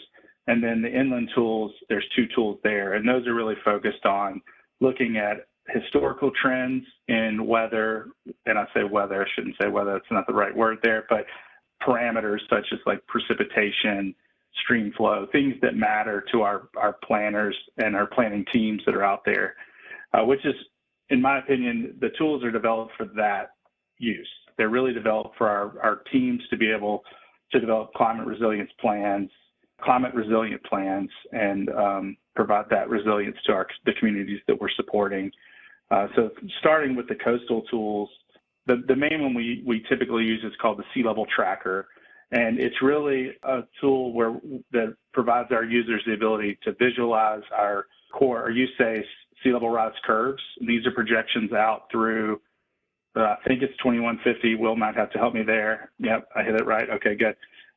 And 0.47 0.63
then 0.63 0.81
the 0.81 0.91
inland 0.91 1.29
tools, 1.33 1.71
there's 1.89 2.05
two 2.15 2.27
tools 2.35 2.59
there, 2.63 2.93
and 2.93 3.07
those 3.07 3.25
are 3.27 3.33
really 3.33 3.55
focused 3.63 4.05
on 4.05 4.41
looking 4.81 5.17
at 5.17 5.47
historical 5.69 6.31
trends 6.41 6.83
in 7.07 7.47
weather, 7.47 8.07
and 8.45 8.59
I 8.59 8.65
say 8.73 8.83
weather, 8.83 9.23
I 9.23 9.29
shouldn't 9.33 9.55
say 9.61 9.69
weather, 9.69 9.93
that's 9.93 10.11
not 10.11 10.27
the 10.27 10.33
right 10.33 10.55
word 10.55 10.79
there, 10.83 11.05
but 11.09 11.25
parameters 11.85 12.39
such 12.49 12.65
as 12.71 12.79
like 12.85 13.05
precipitation, 13.07 14.15
stream 14.63 14.93
flow, 14.95 15.27
things 15.31 15.55
that 15.61 15.75
matter 15.75 16.23
to 16.31 16.41
our, 16.41 16.69
our 16.77 16.93
planners 17.05 17.55
and 17.77 17.95
our 17.95 18.07
planning 18.07 18.45
teams 18.53 18.81
that 18.85 18.95
are 18.95 19.03
out 19.03 19.23
there, 19.25 19.55
uh, 20.13 20.23
which 20.23 20.45
is, 20.45 20.55
in 21.09 21.21
my 21.21 21.39
opinion, 21.39 21.95
the 21.99 22.09
tools 22.17 22.43
are 22.43 22.51
developed 22.51 22.93
for 22.97 23.05
that 23.15 23.51
use. 23.97 24.29
They're 24.57 24.69
really 24.69 24.93
developed 24.93 25.37
for 25.37 25.49
our, 25.49 25.79
our 25.81 25.95
teams 26.11 26.41
to 26.49 26.57
be 26.57 26.71
able 26.71 27.03
to 27.51 27.59
develop 27.59 27.93
climate 27.93 28.27
resilience 28.27 28.69
plans, 28.79 29.29
climate 29.81 30.13
resilient 30.13 30.63
plans, 30.63 31.09
and 31.31 31.69
um, 31.69 32.17
provide 32.35 32.65
that 32.69 32.89
resilience 32.89 33.37
to 33.45 33.53
our, 33.53 33.67
the 33.85 33.93
communities 33.99 34.39
that 34.47 34.59
we're 34.59 34.69
supporting. 34.75 35.31
Uh, 35.91 36.07
so 36.15 36.29
starting 36.59 36.95
with 36.95 37.07
the 37.07 37.15
coastal 37.15 37.61
tools, 37.69 38.09
the, 38.65 38.83
the 38.87 38.95
main 38.95 39.21
one 39.21 39.33
we, 39.33 39.63
we 39.65 39.83
typically 39.89 40.23
use 40.23 40.43
is 40.43 40.53
called 40.61 40.77
the 40.77 40.83
sea 40.93 41.03
level 41.03 41.25
tracker. 41.35 41.87
And 42.31 42.59
it's 42.59 42.81
really 42.81 43.31
a 43.43 43.61
tool 43.79 44.13
where 44.13 44.39
that 44.71 44.95
provides 45.13 45.51
our 45.51 45.63
users 45.63 46.01
the 46.05 46.13
ability 46.13 46.57
to 46.63 46.73
visualize 46.73 47.43
our 47.55 47.85
core, 48.11 48.43
or 48.43 48.49
you 48.49 48.65
say 48.77 49.05
sea 49.43 49.53
level 49.53 49.69
rise 49.69 49.93
curves. 50.05 50.41
These 50.61 50.85
are 50.87 50.91
projections 50.91 51.51
out 51.51 51.83
through, 51.91 52.41
uh, 53.15 53.21
I 53.21 53.47
think 53.47 53.61
it's 53.61 53.77
2150. 53.77 54.55
Will 54.55 54.75
might 54.75 54.95
have 54.95 55.11
to 55.11 55.19
help 55.19 55.35
me 55.35 55.43
there. 55.43 55.91
Yep, 55.99 56.29
I 56.35 56.43
hit 56.43 56.55
it 56.55 56.65
right. 56.65 56.89
Okay, 56.89 57.15
good. 57.15 57.35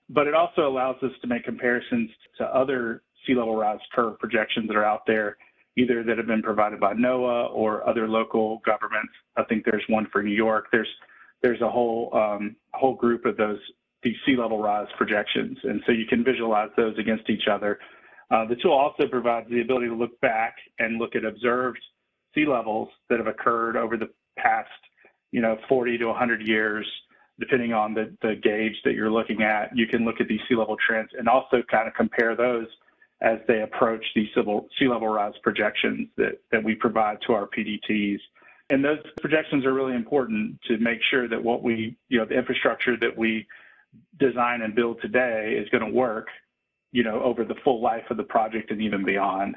But 0.08 0.26
it 0.26 0.34
also 0.34 0.66
allows 0.66 0.96
us 1.02 1.10
to 1.20 1.26
make 1.26 1.44
comparisons 1.44 2.10
to 2.38 2.44
other 2.44 3.02
sea 3.26 3.34
level 3.34 3.56
rise 3.56 3.80
curve 3.94 4.18
projections 4.18 4.68
that 4.68 4.76
are 4.76 4.84
out 4.84 5.02
there 5.06 5.36
either 5.76 6.02
that 6.02 6.16
have 6.16 6.26
been 6.26 6.42
provided 6.42 6.80
by 6.80 6.94
NOAA 6.94 7.52
or 7.52 7.86
other 7.88 8.08
local 8.08 8.60
governments. 8.64 9.12
I 9.36 9.44
think 9.44 9.64
there's 9.64 9.84
one 9.88 10.06
for 10.10 10.22
New 10.22 10.34
York. 10.34 10.66
There's 10.72 10.88
there's 11.42 11.60
a 11.60 11.70
whole 11.70 12.10
um, 12.14 12.56
whole 12.72 12.94
group 12.94 13.24
of 13.24 13.36
those 13.36 13.58
these 14.02 14.16
sea 14.24 14.36
level 14.36 14.58
rise 14.60 14.88
projections, 14.96 15.58
and 15.64 15.82
so 15.86 15.92
you 15.92 16.06
can 16.06 16.24
visualize 16.24 16.70
those 16.76 16.96
against 16.98 17.28
each 17.28 17.48
other. 17.50 17.78
Uh, 18.30 18.44
the 18.46 18.56
tool 18.56 18.72
also 18.72 19.06
provides 19.08 19.48
the 19.50 19.60
ability 19.60 19.86
to 19.86 19.94
look 19.94 20.18
back 20.20 20.56
and 20.78 20.98
look 20.98 21.14
at 21.14 21.24
observed 21.24 21.78
sea 22.34 22.46
levels 22.46 22.88
that 23.08 23.18
have 23.18 23.28
occurred 23.28 23.76
over 23.76 23.96
the 23.96 24.08
past, 24.36 24.68
you 25.30 25.40
know, 25.40 25.56
40 25.68 25.98
to 25.98 26.06
100 26.06 26.46
years, 26.46 26.86
depending 27.38 27.72
on 27.72 27.94
the, 27.94 28.12
the 28.22 28.34
gauge 28.34 28.74
that 28.84 28.94
you're 28.94 29.10
looking 29.10 29.42
at. 29.42 29.70
You 29.76 29.86
can 29.86 30.04
look 30.04 30.20
at 30.20 30.26
these 30.28 30.40
sea 30.48 30.56
level 30.56 30.76
trends 30.84 31.10
and 31.16 31.28
also 31.28 31.62
kind 31.70 31.86
of 31.86 31.94
compare 31.94 32.34
those 32.34 32.66
as 33.22 33.38
they 33.48 33.62
approach 33.62 34.04
the 34.14 34.26
sea 34.78 34.88
level 34.88 35.08
rise 35.08 35.32
projections 35.42 36.08
that, 36.16 36.38
that 36.52 36.62
we 36.62 36.74
provide 36.74 37.18
to 37.26 37.32
our 37.32 37.46
PDTs. 37.46 38.18
And 38.68 38.84
those 38.84 38.98
projections 39.20 39.64
are 39.64 39.72
really 39.72 39.94
important 39.94 40.60
to 40.68 40.76
make 40.78 40.98
sure 41.10 41.28
that 41.28 41.42
what 41.42 41.62
we, 41.62 41.96
you 42.08 42.18
know, 42.18 42.26
the 42.26 42.36
infrastructure 42.36 42.96
that 43.00 43.16
we 43.16 43.46
design 44.18 44.62
and 44.62 44.74
build 44.74 45.00
today 45.00 45.56
is 45.58 45.68
going 45.70 45.84
to 45.84 45.90
work, 45.90 46.26
you 46.92 47.04
know, 47.04 47.22
over 47.22 47.44
the 47.44 47.54
full 47.64 47.80
life 47.80 48.04
of 48.10 48.16
the 48.16 48.24
project 48.24 48.70
and 48.70 48.82
even 48.82 49.04
beyond. 49.04 49.56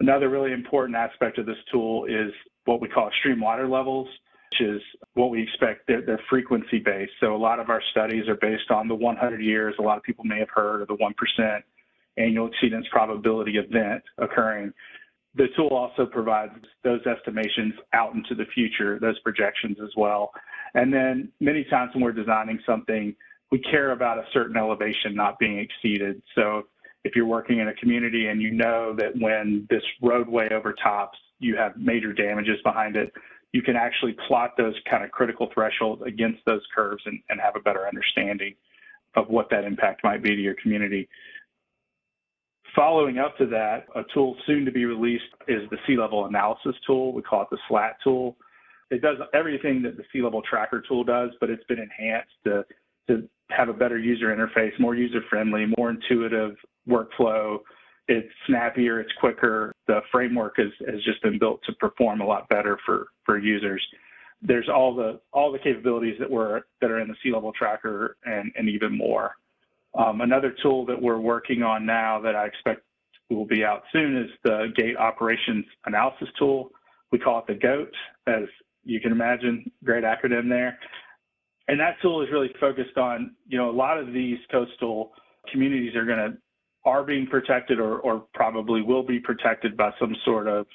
Another 0.00 0.28
really 0.28 0.52
important 0.52 0.96
aspect 0.96 1.38
of 1.38 1.46
this 1.46 1.58
tool 1.70 2.06
is 2.06 2.32
what 2.64 2.80
we 2.80 2.88
call 2.88 3.08
extreme 3.08 3.40
water 3.40 3.68
levels, 3.68 4.08
which 4.50 4.68
is 4.68 4.82
what 5.14 5.30
we 5.30 5.42
expect. 5.42 5.86
They're, 5.86 6.00
they're 6.00 6.20
frequency 6.28 6.78
based. 6.78 7.12
So 7.20 7.36
a 7.36 7.36
lot 7.36 7.60
of 7.60 7.68
our 7.68 7.82
studies 7.90 8.26
are 8.26 8.36
based 8.36 8.70
on 8.70 8.88
the 8.88 8.94
100 8.94 9.42
years. 9.42 9.74
A 9.78 9.82
lot 9.82 9.98
of 9.98 10.02
people 10.02 10.24
may 10.24 10.38
have 10.38 10.48
heard 10.52 10.80
of 10.80 10.88
the 10.88 10.96
1% 10.96 11.62
annual 12.20 12.48
exceedance 12.48 12.88
probability 12.90 13.56
event 13.56 14.02
occurring. 14.18 14.72
The 15.36 15.46
tool 15.56 15.68
also 15.68 16.06
provides 16.06 16.52
those 16.82 17.00
estimations 17.06 17.74
out 17.92 18.14
into 18.14 18.34
the 18.34 18.46
future, 18.52 18.98
those 18.98 19.18
projections 19.20 19.78
as 19.82 19.90
well. 19.96 20.32
And 20.74 20.92
then 20.92 21.30
many 21.40 21.64
times 21.64 21.94
when 21.94 22.02
we're 22.02 22.12
designing 22.12 22.58
something, 22.66 23.14
we 23.50 23.58
care 23.58 23.92
about 23.92 24.18
a 24.18 24.24
certain 24.32 24.56
elevation 24.56 25.14
not 25.14 25.38
being 25.38 25.58
exceeded. 25.58 26.22
So 26.34 26.66
if 27.04 27.16
you're 27.16 27.26
working 27.26 27.58
in 27.58 27.68
a 27.68 27.74
community 27.74 28.26
and 28.26 28.40
you 28.42 28.50
know 28.50 28.94
that 28.96 29.12
when 29.18 29.66
this 29.70 29.82
roadway 30.02 30.48
overtops, 30.52 31.18
you 31.38 31.56
have 31.56 31.76
major 31.76 32.12
damages 32.12 32.58
behind 32.62 32.96
it, 32.96 33.12
you 33.52 33.62
can 33.62 33.74
actually 33.74 34.16
plot 34.28 34.52
those 34.56 34.74
kind 34.88 35.02
of 35.02 35.10
critical 35.10 35.48
thresholds 35.52 36.02
against 36.06 36.40
those 36.46 36.62
curves 36.74 37.02
and, 37.06 37.20
and 37.30 37.40
have 37.40 37.56
a 37.56 37.60
better 37.60 37.86
understanding 37.86 38.54
of 39.16 39.28
what 39.28 39.50
that 39.50 39.64
impact 39.64 40.04
might 40.04 40.22
be 40.22 40.36
to 40.36 40.42
your 40.42 40.54
community. 40.62 41.08
Following 42.76 43.18
up 43.18 43.36
to 43.38 43.46
that, 43.46 43.86
a 43.96 44.02
tool 44.14 44.36
soon 44.46 44.64
to 44.64 44.70
be 44.70 44.84
released 44.84 45.24
is 45.48 45.68
the 45.70 45.76
sea 45.86 45.96
level 45.96 46.26
analysis 46.26 46.74
tool. 46.86 47.12
We 47.12 47.22
call 47.22 47.42
it 47.42 47.48
the 47.50 47.58
SLAT 47.68 47.96
tool. 48.04 48.36
It 48.90 49.02
does 49.02 49.18
everything 49.34 49.82
that 49.82 49.96
the 49.96 50.04
sea 50.12 50.22
level 50.22 50.42
tracker 50.42 50.82
tool 50.86 51.04
does, 51.04 51.30
but 51.40 51.50
it's 51.50 51.64
been 51.64 51.78
enhanced 51.78 52.32
to, 52.44 52.64
to 53.08 53.28
have 53.50 53.68
a 53.68 53.72
better 53.72 53.98
user 53.98 54.34
interface, 54.34 54.78
more 54.78 54.94
user 54.94 55.20
friendly, 55.28 55.66
more 55.78 55.90
intuitive 55.90 56.56
workflow. 56.88 57.58
It's 58.08 58.28
snappier, 58.46 59.00
it's 59.00 59.12
quicker. 59.20 59.72
The 59.86 60.00
framework 60.10 60.54
has, 60.58 60.70
has 60.86 61.02
just 61.04 61.22
been 61.22 61.38
built 61.38 61.60
to 61.66 61.72
perform 61.74 62.20
a 62.20 62.26
lot 62.26 62.48
better 62.48 62.78
for, 62.84 63.08
for 63.24 63.38
users. 63.38 63.84
There's 64.42 64.68
all 64.68 64.94
the 64.94 65.20
all 65.32 65.52
the 65.52 65.58
capabilities 65.58 66.16
that 66.18 66.30
were 66.30 66.62
that 66.80 66.90
are 66.90 66.98
in 66.98 67.08
the 67.08 67.14
sea 67.22 67.32
level 67.32 67.52
tracker 67.52 68.16
and, 68.24 68.50
and 68.56 68.68
even 68.68 68.96
more. 68.96 69.32
Um, 69.98 70.20
another 70.20 70.54
tool 70.62 70.86
that 70.86 71.00
we're 71.00 71.18
working 71.18 71.62
on 71.62 71.84
now 71.84 72.20
that 72.20 72.36
I 72.36 72.46
expect 72.46 72.82
will 73.28 73.46
be 73.46 73.64
out 73.64 73.82
soon 73.92 74.16
is 74.16 74.30
the 74.44 74.72
Gate 74.76 74.96
Operations 74.96 75.64
Analysis 75.86 76.28
Tool. 76.38 76.70
We 77.12 77.18
call 77.18 77.40
it 77.40 77.46
the 77.46 77.54
GOAT, 77.54 77.92
as 78.26 78.44
you 78.84 79.00
can 79.00 79.12
imagine, 79.12 79.70
great 79.84 80.04
acronym 80.04 80.48
there. 80.48 80.78
And 81.68 81.78
that 81.80 81.96
tool 82.02 82.22
is 82.22 82.28
really 82.32 82.50
focused 82.58 82.96
on, 82.96 83.36
you 83.46 83.58
know, 83.58 83.70
a 83.70 83.72
lot 83.72 83.98
of 83.98 84.12
these 84.12 84.38
coastal 84.50 85.12
communities 85.50 85.94
are 85.94 86.04
going 86.04 86.18
to 86.18 86.36
are 86.84 87.04
being 87.04 87.26
protected 87.26 87.78
or, 87.78 87.98
or 87.98 88.24
probably 88.32 88.80
will 88.80 89.02
be 89.02 89.20
protected 89.20 89.76
by 89.76 89.90
some 90.00 90.16
sort 90.24 90.48
of 90.48 90.66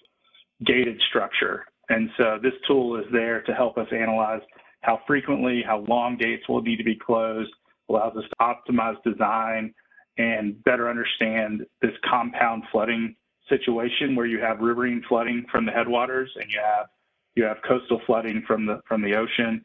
gated 0.63 1.01
structure. 1.09 1.65
And 1.89 2.09
so 2.15 2.37
this 2.41 2.53
tool 2.67 2.97
is 2.97 3.05
there 3.11 3.41
to 3.41 3.53
help 3.53 3.77
us 3.77 3.87
analyze 3.91 4.41
how 4.81 5.01
frequently, 5.07 5.63
how 5.65 5.79
long 5.87 6.15
gates 6.15 6.47
will 6.47 6.61
need 6.61 6.77
to 6.77 6.83
be 6.83 6.95
closed, 6.95 7.51
allows 7.89 8.15
us 8.17 8.23
to 8.23 8.35
optimize 8.41 9.01
design 9.03 9.73
and 10.17 10.63
better 10.63 10.89
understand 10.89 11.65
this 11.81 11.91
compound 12.09 12.63
flooding 12.71 13.15
situation 13.49 14.15
where 14.15 14.25
you 14.25 14.39
have 14.39 14.59
riverine 14.59 15.03
flooding 15.07 15.45
from 15.51 15.65
the 15.65 15.71
headwaters 15.71 16.29
and 16.35 16.49
you 16.49 16.59
have 16.59 16.87
you 17.35 17.43
have 17.43 17.57
coastal 17.67 18.01
flooding 18.05 18.43
from 18.47 18.65
the 18.65 18.81
from 18.87 19.01
the 19.01 19.15
ocean. 19.15 19.63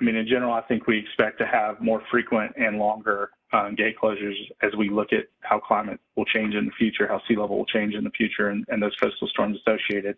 I 0.00 0.04
mean, 0.04 0.16
in 0.16 0.26
general, 0.26 0.52
I 0.52 0.62
think 0.62 0.88
we 0.88 0.98
expect 0.98 1.38
to 1.38 1.46
have 1.46 1.80
more 1.80 2.02
frequent 2.10 2.52
and 2.56 2.78
longer 2.78 3.30
um, 3.52 3.76
gate 3.76 3.94
closures 4.02 4.34
as 4.62 4.74
we 4.76 4.90
look 4.90 5.12
at 5.12 5.26
how 5.40 5.60
climate 5.60 6.00
will 6.16 6.24
change 6.24 6.54
in 6.54 6.64
the 6.64 6.72
future, 6.72 7.06
how 7.06 7.20
sea 7.28 7.36
level 7.36 7.58
will 7.58 7.66
change 7.66 7.94
in 7.94 8.02
the 8.02 8.10
future, 8.10 8.48
and, 8.48 8.64
and 8.68 8.82
those 8.82 8.96
coastal 9.00 9.28
storms 9.28 9.58
associated. 9.64 10.16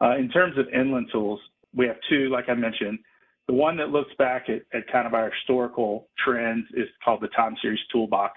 Uh, 0.00 0.16
in 0.16 0.28
terms 0.28 0.58
of 0.58 0.66
inland 0.68 1.08
tools, 1.12 1.38
we 1.74 1.86
have 1.86 1.96
two, 2.08 2.28
like 2.30 2.48
I 2.48 2.54
mentioned. 2.54 2.98
The 3.46 3.54
one 3.54 3.76
that 3.76 3.90
looks 3.90 4.12
back 4.18 4.48
at, 4.48 4.62
at 4.76 4.90
kind 4.90 5.06
of 5.06 5.14
our 5.14 5.30
historical 5.30 6.08
trends 6.24 6.66
is 6.74 6.88
called 7.04 7.20
the 7.20 7.28
time 7.28 7.56
series 7.60 7.80
toolbox. 7.92 8.32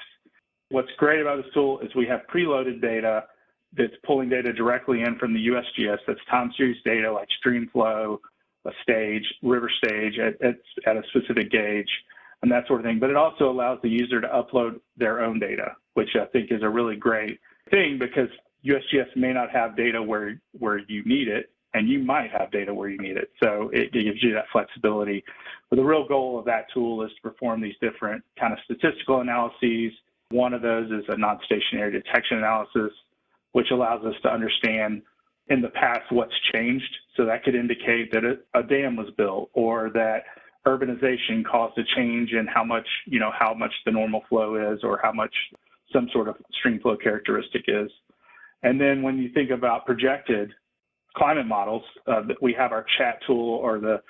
What's 0.69 0.89
great 0.97 1.21
about 1.21 1.37
this 1.37 1.53
tool 1.53 1.79
is 1.79 1.89
we 1.95 2.07
have 2.07 2.21
preloaded 2.33 2.81
data 2.81 3.23
that's 3.77 3.93
pulling 4.05 4.29
data 4.29 4.51
directly 4.51 5.01
in 5.01 5.17
from 5.17 5.33
the 5.33 5.47
USGS. 5.47 5.99
That's 6.07 6.19
time 6.29 6.51
series 6.57 6.77
data 6.83 7.11
like 7.11 7.27
stream 7.39 7.69
flow, 7.71 8.19
a 8.65 8.71
stage, 8.83 9.23
river 9.43 9.71
stage 9.83 10.19
at, 10.19 10.41
at, 10.45 10.55
at 10.85 10.97
a 10.97 11.03
specific 11.09 11.51
gauge, 11.51 11.89
and 12.41 12.51
that 12.51 12.67
sort 12.67 12.81
of 12.81 12.85
thing. 12.85 12.99
But 12.99 13.09
it 13.09 13.15
also 13.15 13.49
allows 13.49 13.79
the 13.81 13.89
user 13.89 14.19
to 14.19 14.27
upload 14.27 14.79
their 14.97 15.23
own 15.23 15.39
data, 15.39 15.71
which 15.93 16.09
I 16.21 16.25
think 16.25 16.51
is 16.51 16.63
a 16.63 16.69
really 16.69 16.97
great 16.97 17.39
thing 17.71 17.97
because 17.97 18.29
USGS 18.65 19.15
may 19.15 19.31
not 19.31 19.51
have 19.51 19.77
data 19.77 20.01
where, 20.01 20.41
where 20.51 20.79
you 20.87 21.03
need 21.05 21.29
it 21.29 21.49
and 21.73 21.87
you 21.89 21.99
might 21.99 22.31
have 22.31 22.51
data 22.51 22.73
where 22.73 22.89
you 22.89 22.97
need 22.97 23.17
it. 23.17 23.29
So 23.41 23.69
it, 23.73 23.91
gives 23.91 24.23
you 24.23 24.33
that 24.33 24.45
flexibility. 24.51 25.23
But 25.69 25.77
the 25.77 25.83
real 25.83 26.07
goal 26.07 26.39
of 26.39 26.45
that 26.45 26.67
tool 26.73 27.03
is 27.03 27.11
to 27.15 27.29
perform 27.29 27.61
these 27.61 27.75
different 27.81 28.23
kind 28.39 28.53
of 28.53 28.59
statistical 28.65 29.21
analyses. 29.21 29.91
One 30.29 30.53
of 30.53 30.61
those 30.61 30.89
is 30.91 31.03
a 31.07 31.17
non-stationary 31.17 31.91
detection 31.91 32.37
analysis, 32.37 32.91
which 33.51 33.67
allows 33.71 34.05
us 34.05 34.15
to 34.23 34.29
understand 34.29 35.01
in 35.49 35.61
the 35.61 35.69
past 35.69 36.11
what's 36.11 36.33
changed. 36.53 36.95
So 37.15 37.25
that 37.25 37.43
could 37.43 37.55
indicate 37.55 38.11
that 38.11 38.23
a, 38.23 38.59
a 38.59 38.63
dam 38.63 38.95
was 38.95 39.09
built 39.17 39.49
or 39.53 39.89
that 39.93 40.23
urbanization 40.65 41.45
caused 41.49 41.77
a 41.77 41.83
change 41.95 42.31
in 42.31 42.47
how 42.47 42.63
much, 42.63 42.87
you 43.05 43.19
know, 43.19 43.31
how 43.37 43.53
much 43.53 43.71
the 43.85 43.91
normal 43.91 44.23
flow 44.27 44.73
is 44.73 44.79
or 44.83 44.99
how 45.01 45.11
much 45.11 45.33
some 45.93 46.09
sort 46.11 46.27
of 46.27 46.35
stream 46.59 46.79
flow 46.79 46.97
characteristic 46.97 47.63
is. 47.67 47.89
And 48.63 48.81
then 48.81 49.01
when 49.01 49.17
you 49.17 49.29
think 49.33 49.49
about 49.51 49.85
projected 49.85 50.51
climate 51.15 51.47
models, 51.47 51.83
uh, 52.07 52.21
we 52.41 52.53
have 52.53 52.71
our 52.71 52.85
CHAT 52.97 53.19
tool 53.25 53.55
or 53.55 53.79
the 53.79 54.01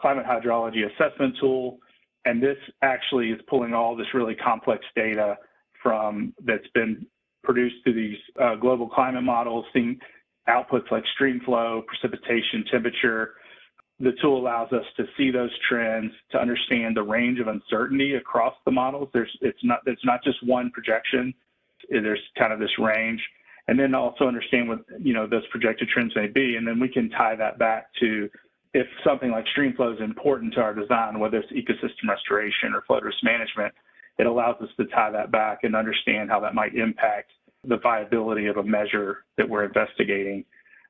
climate 0.00 0.26
hydrology 0.26 0.84
assessment 0.86 1.36
tool. 1.40 1.78
And 2.24 2.42
this 2.42 2.58
actually 2.82 3.30
is 3.30 3.40
pulling 3.48 3.74
all 3.74 3.96
this 3.96 4.06
really 4.14 4.34
complex 4.34 4.84
data 4.94 5.36
from 5.82 6.32
that's 6.44 6.68
been 6.74 7.06
produced 7.42 7.76
through 7.82 7.94
these 7.94 8.18
uh, 8.40 8.54
global 8.54 8.88
climate 8.88 9.24
models, 9.24 9.64
seeing 9.72 9.98
outputs 10.48 10.90
like 10.90 11.04
stream 11.14 11.40
flow, 11.44 11.82
precipitation, 11.86 12.64
temperature. 12.70 13.34
The 14.00 14.12
tool 14.20 14.38
allows 14.38 14.72
us 14.72 14.84
to 14.96 15.04
see 15.16 15.30
those 15.30 15.50
trends, 15.68 16.12
to 16.30 16.38
understand 16.40 16.96
the 16.96 17.02
range 17.02 17.38
of 17.40 17.48
uncertainty 17.48 18.14
across 18.14 18.54
the 18.64 18.70
models. 18.70 19.08
There's 19.12 19.36
it's 19.40 19.62
not 19.62 19.80
it's 19.86 20.04
not 20.04 20.22
just 20.24 20.44
one 20.44 20.70
projection. 20.70 21.34
There's 21.90 22.20
kind 22.38 22.52
of 22.52 22.60
this 22.60 22.78
range, 22.78 23.20
and 23.68 23.78
then 23.78 23.94
also 23.94 24.26
understand 24.26 24.68
what 24.68 24.80
you 24.98 25.14
know 25.14 25.26
those 25.26 25.46
projected 25.50 25.88
trends 25.88 26.14
may 26.16 26.26
be, 26.26 26.56
and 26.56 26.66
then 26.66 26.80
we 26.80 26.88
can 26.88 27.10
tie 27.10 27.36
that 27.36 27.58
back 27.58 27.86
to 28.00 28.28
if 28.74 28.86
something 29.04 29.30
like 29.30 29.46
stream 29.48 29.74
flow 29.74 29.92
is 29.92 30.00
important 30.00 30.54
to 30.54 30.60
our 30.60 30.74
design, 30.74 31.18
whether 31.18 31.38
it's 31.38 31.52
ecosystem 31.52 32.08
restoration 32.08 32.72
or 32.74 32.82
flood 32.86 33.04
risk 33.04 33.18
management, 33.22 33.74
it 34.18 34.26
allows 34.26 34.56
us 34.62 34.68
to 34.78 34.86
tie 34.86 35.10
that 35.10 35.30
back 35.30 35.58
and 35.62 35.76
understand 35.76 36.30
how 36.30 36.40
that 36.40 36.54
might 36.54 36.74
impact 36.74 37.30
the 37.64 37.76
viability 37.76 38.46
of 38.46 38.56
a 38.56 38.62
measure 38.62 39.24
that 39.36 39.48
we're 39.48 39.64
investigating. 39.64 40.44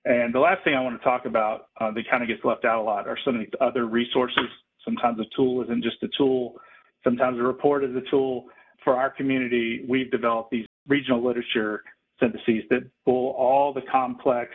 And 0.05 0.35
the 0.35 0.41
last 0.41 0.65
thing 0.65 0.75
I 0.75 0.81
want 0.81 0.99
to 0.99 1.05
talk 1.05 1.27
about 1.27 1.69
uh, 1.81 1.91
that 1.93 2.05
kind 2.11 2.23
of 2.23 2.29
gets 2.29 2.45
left 2.45 2.65
out 2.65 2.81
a 2.81 2.83
lot 2.83 3.07
are 3.07 3.19
some 3.25 3.35
of 3.35 3.41
these 3.41 3.53
other 3.61 3.87
resources. 3.87 4.47
Sometimes 4.85 5.19
a 5.21 5.25
tool 5.37 5.63
isn't 5.63 5.83
just 5.83 6.03
a 6.03 6.09
tool. 6.17 6.57
Sometimes 7.05 7.39
a 7.39 7.43
report 7.43 7.85
is 7.85 7.95
a 7.95 8.11
tool. 8.11 8.47
For 8.85 8.97
our 8.97 9.11
community, 9.11 9.85
we've 9.89 10.11
developed 10.11 10.51
these 10.51 10.67
regional 10.89 11.25
literature 11.25 11.83
syntheses 12.23 12.63
that 12.71 12.89
pull 13.05 13.33
all 13.33 13.73
the 13.73 13.83
complex 13.91 14.51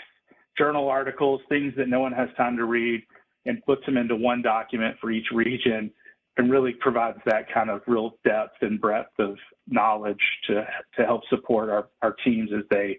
journal 0.58 0.90
articles, 0.90 1.42
things 1.50 1.74
that 1.78 1.90
no 1.90 2.00
one 2.00 2.14
has 2.14 2.30
time 2.38 2.58
to 2.58 2.66
read, 2.66 3.04
and 3.46 3.64
puts 3.66 3.86
them 3.86 3.98
into 3.98 4.16
one 4.16 4.42
document 4.42 4.96
for 5.00 5.12
each 5.12 5.28
region 5.32 5.92
and 6.38 6.52
really 6.52 6.74
provides 6.74 7.18
that 7.26 7.52
kind 7.52 7.70
of 7.70 7.82
real 7.88 8.12
depth 8.24 8.58
and 8.62 8.80
breadth 8.80 9.18
of 9.20 9.36
knowledge 9.68 10.22
to 10.48 10.66
to 10.96 11.06
help 11.06 11.22
support 11.30 11.70
our, 11.70 11.90
our 12.02 12.16
teams 12.24 12.50
as 12.56 12.64
they 12.70 12.98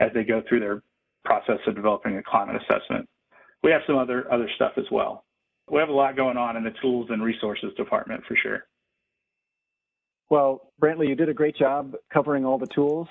as 0.00 0.10
they 0.14 0.24
go 0.24 0.42
through 0.48 0.60
their 0.60 0.82
process 1.24 1.58
of 1.66 1.74
developing 1.74 2.16
a 2.16 2.22
climate 2.22 2.60
assessment. 2.62 3.08
We 3.62 3.70
have 3.70 3.82
some 3.86 3.96
other 3.96 4.30
other 4.32 4.48
stuff 4.56 4.72
as 4.76 4.86
well. 4.90 5.24
We 5.70 5.78
have 5.78 5.88
a 5.88 5.92
lot 5.92 6.16
going 6.16 6.36
on 6.36 6.56
in 6.56 6.64
the 6.64 6.74
tools 6.82 7.08
and 7.10 7.22
resources 7.22 7.72
department 7.76 8.24
for 8.26 8.36
sure. 8.36 8.66
Well, 10.30 10.72
Brantley, 10.80 11.08
you 11.08 11.14
did 11.14 11.28
a 11.28 11.34
great 11.34 11.56
job 11.56 11.94
covering 12.12 12.44
all 12.44 12.58
the 12.58 12.66
tools. 12.66 13.08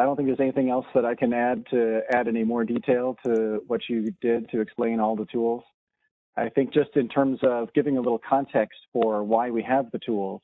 I 0.00 0.04
don't 0.04 0.16
think 0.16 0.28
there's 0.28 0.40
anything 0.40 0.70
else 0.70 0.86
that 0.94 1.04
I 1.04 1.14
can 1.14 1.34
add 1.34 1.66
to 1.72 2.00
add 2.10 2.26
any 2.26 2.42
more 2.42 2.64
detail 2.64 3.18
to 3.26 3.62
what 3.66 3.82
you 3.86 4.06
did 4.22 4.48
to 4.48 4.62
explain 4.62 4.98
all 4.98 5.14
the 5.14 5.26
tools. 5.26 5.62
I 6.38 6.48
think 6.48 6.72
just 6.72 6.96
in 6.96 7.06
terms 7.06 7.38
of 7.42 7.70
giving 7.74 7.98
a 7.98 8.00
little 8.00 8.20
context 8.26 8.78
for 8.94 9.22
why 9.22 9.50
we 9.50 9.62
have 9.62 9.90
the 9.90 9.98
tools, 9.98 10.40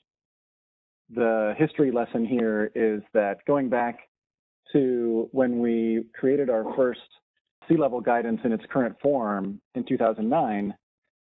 the 1.09 1.55
history 1.57 1.91
lesson 1.91 2.27
here 2.27 2.71
is 2.75 3.01
that 3.15 3.39
going 3.47 3.71
back 3.71 4.01
to 4.75 5.31
when 5.33 5.61
we 5.61 6.05
created 6.15 6.51
our 6.51 6.65
first 6.77 7.01
sea 7.67 7.79
level 7.79 8.03
guidance 8.03 8.41
in 8.45 8.53
its 8.53 8.65
current 8.71 8.97
form 9.01 9.59
in 9.75 9.87
2009, 9.87 10.75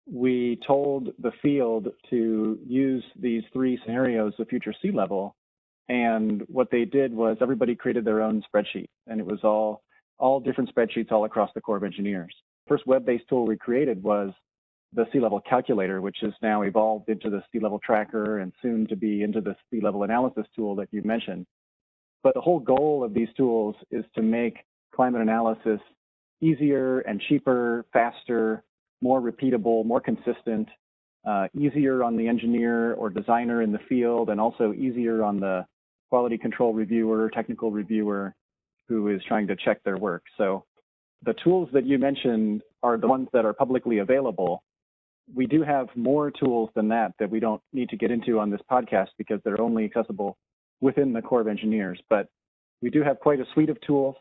we 0.05 0.59
told 0.67 1.09
the 1.17 1.31
field 1.41 1.87
to 2.11 2.59
use 2.63 3.03
these 3.19 3.41
three 3.51 3.79
scenarios 3.83 4.33
of 4.37 4.47
future 4.49 4.73
sea 4.83 4.91
level. 4.91 5.35
And 5.89 6.43
what 6.47 6.69
they 6.71 6.85
did 6.85 7.11
was 7.13 7.37
everybody 7.41 7.75
created 7.75 8.05
their 8.05 8.21
own 8.21 8.43
spreadsheet, 8.43 8.89
and 9.07 9.19
it 9.19 9.25
was 9.25 9.39
all 9.43 9.81
all 10.19 10.39
different 10.39 10.73
spreadsheets 10.73 11.11
all 11.11 11.25
across 11.25 11.49
the 11.55 11.61
Corps 11.61 11.77
of 11.77 11.83
Engineers. 11.83 12.35
First 12.67 12.85
web-based 12.85 13.23
tool 13.29 13.47
we 13.47 13.57
created 13.57 14.03
was 14.03 14.31
the 14.93 15.05
sea 15.13 15.19
level 15.19 15.39
calculator, 15.39 16.01
which 16.01 16.17
has 16.21 16.33
now 16.41 16.61
evolved 16.63 17.09
into 17.09 17.29
the 17.29 17.41
sea 17.51 17.59
level 17.59 17.79
tracker 17.83 18.39
and 18.39 18.51
soon 18.61 18.85
to 18.87 18.95
be 18.95 19.23
into 19.23 19.39
the 19.39 19.55
sea 19.71 19.79
level 19.81 20.03
analysis 20.03 20.45
tool 20.55 20.75
that 20.75 20.89
you 20.91 21.01
mentioned. 21.03 21.45
But 22.21 22.33
the 22.33 22.41
whole 22.41 22.59
goal 22.59 23.03
of 23.03 23.13
these 23.13 23.29
tools 23.37 23.75
is 23.91 24.03
to 24.15 24.21
make 24.21 24.57
climate 24.93 25.21
analysis 25.21 25.79
easier 26.41 26.99
and 26.99 27.21
cheaper, 27.29 27.85
faster, 27.93 28.63
more 29.01 29.21
repeatable, 29.21 29.85
more 29.85 30.01
consistent, 30.01 30.67
uh, 31.25 31.47
easier 31.57 32.03
on 32.03 32.17
the 32.17 32.27
engineer 32.27 32.93
or 32.95 33.09
designer 33.09 33.61
in 33.61 33.71
the 33.71 33.79
field, 33.87 34.29
and 34.29 34.39
also 34.39 34.73
easier 34.73 35.23
on 35.23 35.39
the 35.39 35.65
quality 36.09 36.37
control 36.37 36.73
reviewer, 36.73 37.29
technical 37.29 37.71
reviewer 37.71 38.35
who 38.87 39.09
is 39.09 39.21
trying 39.27 39.47
to 39.47 39.55
check 39.55 39.83
their 39.83 39.97
work. 39.97 40.23
So 40.37 40.65
the 41.23 41.35
tools 41.43 41.69
that 41.73 41.85
you 41.85 41.99
mentioned 41.99 42.61
are 42.81 42.97
the 42.97 43.07
ones 43.07 43.27
that 43.33 43.45
are 43.45 43.53
publicly 43.53 43.99
available 43.99 44.63
we 45.33 45.45
do 45.45 45.63
have 45.63 45.87
more 45.95 46.31
tools 46.31 46.69
than 46.75 46.87
that 46.89 47.13
that 47.19 47.29
we 47.29 47.39
don't 47.39 47.61
need 47.73 47.89
to 47.89 47.97
get 47.97 48.11
into 48.11 48.39
on 48.39 48.49
this 48.49 48.61
podcast 48.69 49.09
because 49.17 49.39
they're 49.43 49.61
only 49.61 49.85
accessible 49.85 50.37
within 50.81 51.13
the 51.13 51.21
Corps 51.21 51.41
of 51.41 51.47
Engineers. 51.47 51.99
But 52.09 52.27
we 52.81 52.89
do 52.89 53.03
have 53.03 53.19
quite 53.19 53.39
a 53.39 53.45
suite 53.53 53.69
of 53.69 53.79
tools. 53.81 54.15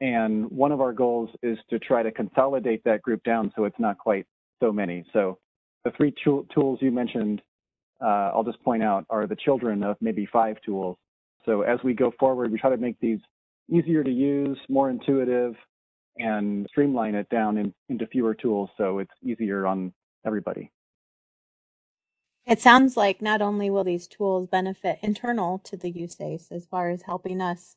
And 0.00 0.50
one 0.50 0.72
of 0.72 0.80
our 0.80 0.92
goals 0.92 1.28
is 1.42 1.58
to 1.68 1.78
try 1.78 2.02
to 2.02 2.10
consolidate 2.10 2.82
that 2.84 3.02
group 3.02 3.22
down 3.22 3.52
so 3.54 3.64
it's 3.64 3.78
not 3.78 3.98
quite 3.98 4.26
so 4.58 4.72
many. 4.72 5.04
So 5.12 5.38
the 5.84 5.90
three 5.96 6.14
tools 6.24 6.78
you 6.80 6.90
mentioned, 6.90 7.42
uh, 8.02 8.30
I'll 8.34 8.44
just 8.44 8.62
point 8.62 8.82
out, 8.82 9.04
are 9.10 9.26
the 9.26 9.36
children 9.36 9.82
of 9.82 9.96
maybe 10.00 10.26
five 10.32 10.56
tools. 10.64 10.96
So 11.44 11.62
as 11.62 11.78
we 11.82 11.94
go 11.94 12.12
forward, 12.18 12.52
we 12.52 12.58
try 12.58 12.70
to 12.70 12.76
make 12.76 12.98
these 13.00 13.20
easier 13.70 14.04
to 14.04 14.10
use, 14.10 14.58
more 14.68 14.90
intuitive, 14.90 15.54
and 16.18 16.66
streamline 16.68 17.14
it 17.14 17.28
down 17.30 17.56
in, 17.56 17.72
into 17.88 18.06
fewer 18.06 18.34
tools 18.34 18.68
so 18.76 18.98
it's 18.98 19.12
easier 19.22 19.66
on 19.66 19.92
everybody. 20.26 20.70
It 22.46 22.60
sounds 22.60 22.96
like 22.96 23.22
not 23.22 23.42
only 23.42 23.70
will 23.70 23.84
these 23.84 24.06
tools 24.06 24.46
benefit 24.48 24.98
internal 25.02 25.58
to 25.60 25.76
the 25.76 25.92
USACE 25.92 26.50
as 26.50 26.66
far 26.66 26.90
as 26.90 27.02
helping 27.02 27.40
us 27.40 27.76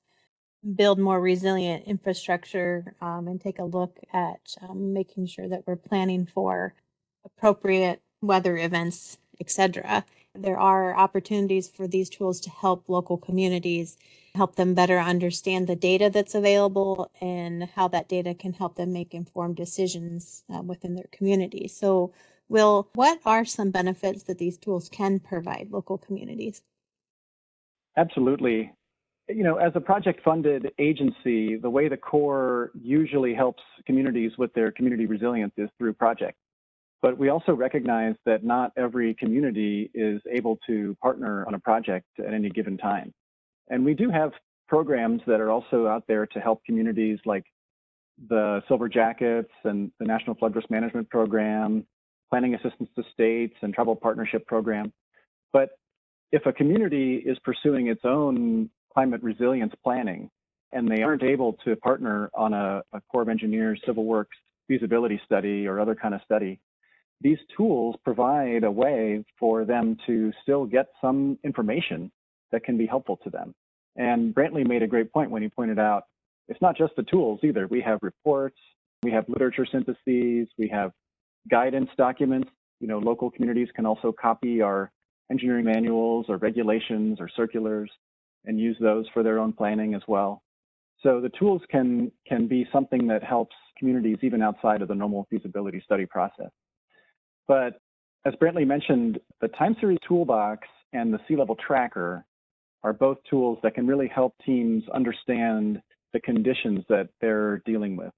build 0.76 0.97
more 0.97 1.19
resilient 1.19 1.86
infrastructure 1.86 2.95
um, 3.02 3.28
and 3.28 3.39
take 3.39 3.60
a 3.60 3.65
look 3.65 3.99
at 4.13 4.56
um, 4.62 4.93
making 4.93 5.28
sure 5.28 5.47
that 5.47 5.63
we're 5.67 5.76
planning 5.76 6.26
for 6.26 6.73
appropriate 7.26 8.02
weather 8.21 8.58
events, 8.58 9.17
etc. 9.39 10.06
There 10.36 10.60
are 10.60 10.96
opportunities 10.98 11.69
for 11.69 11.88
these 11.88 12.10
tools 12.10 12.39
to 12.41 12.50
help 12.50 12.89
local 12.89 13.17
communities, 13.17 13.98
help 14.34 14.56
them 14.56 14.74
better 14.74 14.98
understand 15.00 15.67
the 15.67 15.76
data 15.76 16.10
that's 16.10 16.34
available 16.34 17.12
and 17.22 17.65
how 17.76 17.88
that 17.89 18.10
data 18.10 18.34
can 18.34 18.54
help 18.54 18.76
them 18.76 18.91
make 18.91 19.13
informed 19.13 19.58
decisions 19.58 20.43
uh, 20.54 20.63
within 20.63 20.96
their 20.96 21.08
community. 21.12 21.67
So 21.67 22.13
Will, 22.50 22.89
what 22.93 23.19
are 23.26 23.46
some 23.46 23.72
benefits 23.72 24.24
that 24.24 24.38
these 24.38 24.58
tools 24.58 24.89
can 24.89 25.19
provide 25.19 25.69
local 25.72 25.98
communities? 25.98 26.62
Absolutely. 27.96 28.72
You 29.30 29.43
know, 29.43 29.58
as 29.58 29.72
a 29.76 29.80
project 29.80 30.22
funded 30.24 30.72
agency, 30.80 31.58
the 31.58 31.69
way 31.69 31.88
the 31.88 31.98
Corps 31.98 32.72
usually 32.80 33.34
helps 33.34 33.63
communities 33.86 34.32
with 34.38 34.54
their 34.54 34.72
community 34.72 35.06
resilience 35.06 35.54
is 35.58 35.69
through 35.78 35.93
projects. 35.93 36.38
But 37.04 37.18
we 37.18 37.28
also 37.28 37.52
recognize 37.52 38.16
that 38.26 38.46
not 38.46 38.72
every 38.78 39.13
community 39.16 39.92
is 39.94 40.22
able 40.32 40.58
to 40.68 40.96
partner 41.02 41.46
on 41.46 41.54
a 41.54 41.60
project 41.60 42.08
at 42.18 42.34
any 42.34 42.50
given 42.50 42.78
time. 42.78 43.13
And 43.70 43.84
we 43.84 43.94
do 43.94 44.10
have 44.10 44.32
programs 44.70 45.22
that 45.28 45.42
are 45.42 45.52
also 45.52 45.86
out 45.86 46.06
there 46.08 46.26
to 46.28 46.39
help 46.39 46.63
communities 46.63 47.20
like 47.26 47.44
the 48.30 48.63
Silver 48.70 48.88
Jackets 48.88 49.52
and 49.66 49.92
the 50.00 50.06
National 50.06 50.34
Flood 50.38 50.56
Risk 50.56 50.72
Management 50.72 51.10
Program, 51.10 51.86
planning 52.30 52.56
assistance 52.56 52.89
to 52.96 53.04
states 53.12 53.56
and 53.62 53.74
tribal 53.74 53.98
partnership 53.98 54.48
program. 54.48 54.94
But 55.52 55.72
if 56.32 56.46
a 56.46 56.54
community 56.54 57.18
is 57.18 57.38
pursuing 57.44 57.88
its 57.88 58.06
own 58.06 58.70
climate 58.94 59.22
resilience 59.22 59.74
planning 59.84 60.30
and 60.72 60.89
they 60.89 61.04
aren't 61.04 61.24
able 61.24 61.58
to 61.66 61.76
partner 61.76 62.30
on 62.34 62.54
a, 62.54 62.82
a 62.94 63.02
Corps 63.12 63.24
of 63.24 63.30
Engineers 63.30 63.82
Civil 63.86 64.06
Works 64.06 64.38
feasibility 64.70 65.20
study 65.26 65.68
or 65.68 65.82
other 65.82 65.96
kind 65.96 66.13
of 66.13 66.22
study, 66.24 66.62
these 67.24 67.40
tools 67.56 67.96
provide 68.04 68.64
a 68.64 68.72
way 68.72 69.24
for 69.40 69.66
them 69.66 69.98
to 70.06 70.32
still 70.44 70.66
get 70.66 70.88
some 71.02 71.40
information 71.44 72.12
that 72.52 72.64
can 72.64 72.78
be 72.78 72.86
helpful 72.86 73.18
to 73.24 73.30
them. 73.30 73.56
And 73.96 74.36
Brantley 74.36 74.68
made 74.68 74.84
a 74.84 74.88
great 74.88 75.12
point 75.12 75.32
when 75.32 75.42
he 75.42 75.50
pointed 75.50 75.80
out 75.80 76.04
it's 76.50 76.62
not 76.62 76.78
just 76.78 76.94
the 76.98 77.04
tools 77.04 77.40
either. 77.44 77.68
We 77.68 77.82
have 77.82 78.00
reports, 78.02 78.60
We 79.04 79.12
have 79.12 79.28
literature 79.28 79.66
syntheses, 79.70 80.48
we 80.58 80.70
have 80.70 80.92
guidance 81.50 81.90
documents. 81.98 82.50
You 82.80 82.88
know, 82.88 83.00
local 83.00 83.30
communities 83.30 83.68
can 83.76 83.86
also 83.86 84.12
copy 84.12 84.62
our 84.62 84.92
engineering 85.32 85.66
manuals 85.66 86.26
or 86.30 86.38
regulations 86.38 87.20
or 87.20 87.30
circulars 87.30 87.92
and 88.46 88.60
use 88.60 88.78
those 88.80 89.06
for 89.14 89.24
their 89.24 89.40
own 89.40 89.54
planning 89.54 89.94
as 89.94 90.02
well. 90.08 90.42
So 91.02 91.20
the 91.22 91.30
tools 91.38 91.62
can, 91.70 92.12
can 92.28 92.48
be 92.48 92.68
something 92.72 93.08
that 93.08 93.24
helps 93.24 93.56
communities 93.78 94.18
even 94.22 94.42
outside 94.42 94.82
of 94.82 94.88
the 94.88 94.96
normal 94.96 95.28
feasibility 95.30 95.82
study 95.84 96.06
process. 96.06 96.50
But 97.48 97.80
as 98.26 98.34
Brantley 98.36 98.66
mentioned, 98.66 99.20
the 99.42 99.50
time 99.50 99.76
series 99.80 100.00
toolbox 100.08 100.68
and 100.94 101.14
the 101.14 101.20
sea 101.28 101.36
level 101.36 101.56
tracker 101.56 102.26
are 102.84 102.94
both 102.94 103.18
tools 103.30 103.60
that 103.64 103.76
can 103.76 103.88
really 103.88 104.08
help 104.08 104.34
teams 104.46 104.84
understand 104.94 105.82
the 106.14 106.20
conditions 106.20 106.84
that 106.90 107.10
they're 107.22 107.62
dealing 107.66 107.96
with 107.96 108.12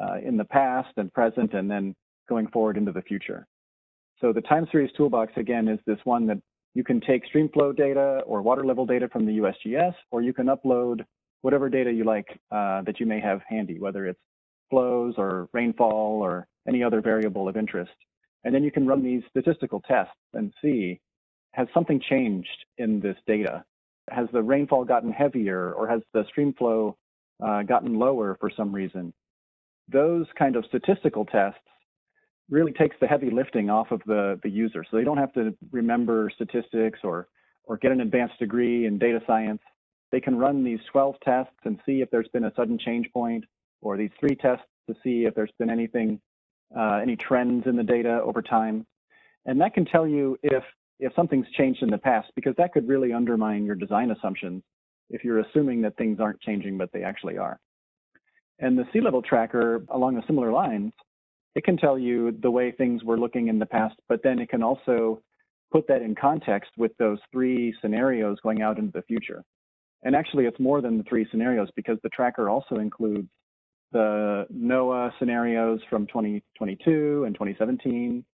uh, 0.00 0.16
in 0.24 0.36
the 0.36 0.44
past 0.44 0.88
and 0.96 1.12
present 1.12 1.54
and 1.54 1.70
then 1.70 1.94
going 2.28 2.48
forward 2.48 2.76
into 2.76 2.92
the 2.92 3.02
future. 3.02 3.46
So 4.20 4.32
the 4.32 4.40
time 4.40 4.66
series 4.72 4.90
toolbox, 4.96 5.32
again, 5.36 5.68
is 5.68 5.78
this 5.86 5.98
one 6.04 6.26
that 6.26 6.38
you 6.74 6.82
can 6.84 7.00
take 7.00 7.22
streamflow 7.32 7.76
data 7.76 8.22
or 8.26 8.42
water 8.42 8.64
level 8.64 8.86
data 8.86 9.08
from 9.08 9.26
the 9.26 9.38
USGS, 9.38 9.94
or 10.10 10.22
you 10.22 10.32
can 10.32 10.46
upload 10.46 11.04
whatever 11.42 11.68
data 11.68 11.92
you 11.92 12.04
like 12.04 12.26
uh, 12.50 12.82
that 12.82 12.98
you 12.98 13.06
may 13.06 13.20
have 13.20 13.40
handy, 13.48 13.78
whether 13.78 14.06
it's 14.06 14.20
flows 14.70 15.14
or 15.16 15.48
rainfall 15.52 16.20
or 16.22 16.46
any 16.66 16.82
other 16.82 17.00
variable 17.00 17.48
of 17.48 17.56
interest. 17.56 17.92
And 18.46 18.54
then 18.54 18.62
you 18.62 18.70
can 18.70 18.86
run 18.86 19.02
these 19.02 19.24
statistical 19.28 19.80
tests 19.80 20.14
and 20.32 20.54
see, 20.62 21.00
has 21.50 21.66
something 21.74 22.00
changed 22.00 22.64
in 22.78 23.00
this 23.00 23.16
data? 23.26 23.64
Has 24.08 24.28
the 24.32 24.40
rainfall 24.40 24.84
gotten 24.84 25.10
heavier 25.10 25.72
or 25.72 25.88
has 25.88 26.00
the 26.14 26.24
stream 26.28 26.54
flow 26.54 26.96
uh, 27.44 27.64
gotten 27.64 27.98
lower 27.98 28.36
for 28.38 28.48
some 28.56 28.72
reason? 28.72 29.12
Those 29.92 30.26
kind 30.38 30.54
of 30.54 30.64
statistical 30.66 31.24
tests 31.24 31.58
really 32.48 32.70
takes 32.70 32.94
the 33.00 33.08
heavy 33.08 33.30
lifting 33.30 33.68
off 33.68 33.90
of 33.90 34.00
the, 34.06 34.38
the 34.44 34.48
user. 34.48 34.84
So 34.88 34.96
they 34.96 35.02
don't 35.02 35.18
have 35.18 35.32
to 35.32 35.52
remember 35.72 36.30
statistics 36.32 37.00
or, 37.02 37.26
or 37.64 37.76
get 37.78 37.90
an 37.90 38.00
advanced 38.00 38.38
degree 38.38 38.86
in 38.86 38.96
data 38.96 39.18
science. 39.26 39.60
They 40.12 40.20
can 40.20 40.38
run 40.38 40.62
these 40.62 40.78
12 40.92 41.16
tests 41.24 41.56
and 41.64 41.80
see 41.84 42.00
if 42.00 42.12
there's 42.12 42.28
been 42.28 42.44
a 42.44 42.52
sudden 42.54 42.78
change 42.78 43.10
point 43.12 43.44
or 43.80 43.96
these 43.96 44.10
three 44.20 44.36
tests 44.36 44.66
to 44.88 44.94
see 45.02 45.24
if 45.24 45.34
there's 45.34 45.50
been 45.58 45.68
anything 45.68 46.20
uh, 46.76 47.00
any 47.02 47.16
trends 47.16 47.66
in 47.66 47.76
the 47.76 47.82
data 47.82 48.20
over 48.22 48.42
time. 48.42 48.86
And 49.44 49.60
that 49.60 49.74
can 49.74 49.84
tell 49.84 50.06
you 50.06 50.38
if, 50.42 50.64
if 50.98 51.12
something's 51.14 51.46
changed 51.56 51.82
in 51.82 51.90
the 51.90 51.98
past, 51.98 52.28
because 52.34 52.54
that 52.58 52.72
could 52.72 52.88
really 52.88 53.12
undermine 53.12 53.64
your 53.64 53.76
design 53.76 54.10
assumptions 54.10 54.62
if 55.10 55.22
you're 55.22 55.40
assuming 55.40 55.82
that 55.82 55.96
things 55.96 56.18
aren't 56.20 56.40
changing, 56.40 56.76
but 56.76 56.90
they 56.92 57.02
actually 57.02 57.38
are. 57.38 57.60
And 58.58 58.76
the 58.76 58.84
sea 58.92 59.00
level 59.00 59.22
tracker, 59.22 59.84
along 59.90 60.14
the 60.14 60.22
similar 60.26 60.50
lines, 60.50 60.92
it 61.54 61.64
can 61.64 61.76
tell 61.76 61.98
you 61.98 62.36
the 62.42 62.50
way 62.50 62.72
things 62.72 63.04
were 63.04 63.18
looking 63.18 63.48
in 63.48 63.58
the 63.58 63.66
past, 63.66 63.96
but 64.08 64.22
then 64.22 64.38
it 64.38 64.48
can 64.48 64.62
also 64.62 65.22
put 65.72 65.86
that 65.88 66.02
in 66.02 66.14
context 66.14 66.70
with 66.76 66.92
those 66.98 67.18
three 67.32 67.74
scenarios 67.80 68.38
going 68.42 68.62
out 68.62 68.78
into 68.78 68.92
the 68.92 69.02
future. 69.02 69.42
And 70.02 70.14
actually, 70.14 70.44
it's 70.44 70.60
more 70.60 70.80
than 70.80 70.98
the 70.98 71.04
three 71.04 71.26
scenarios 71.30 71.68
because 71.74 71.98
the 72.02 72.08
tracker 72.10 72.48
also 72.48 72.76
includes 72.76 73.28
the 73.92 74.46
NOAA 74.54 75.12
scenarios 75.18 75.80
from 75.88 76.06
2022 76.06 77.24
and 77.24 77.34
2017 77.34 78.24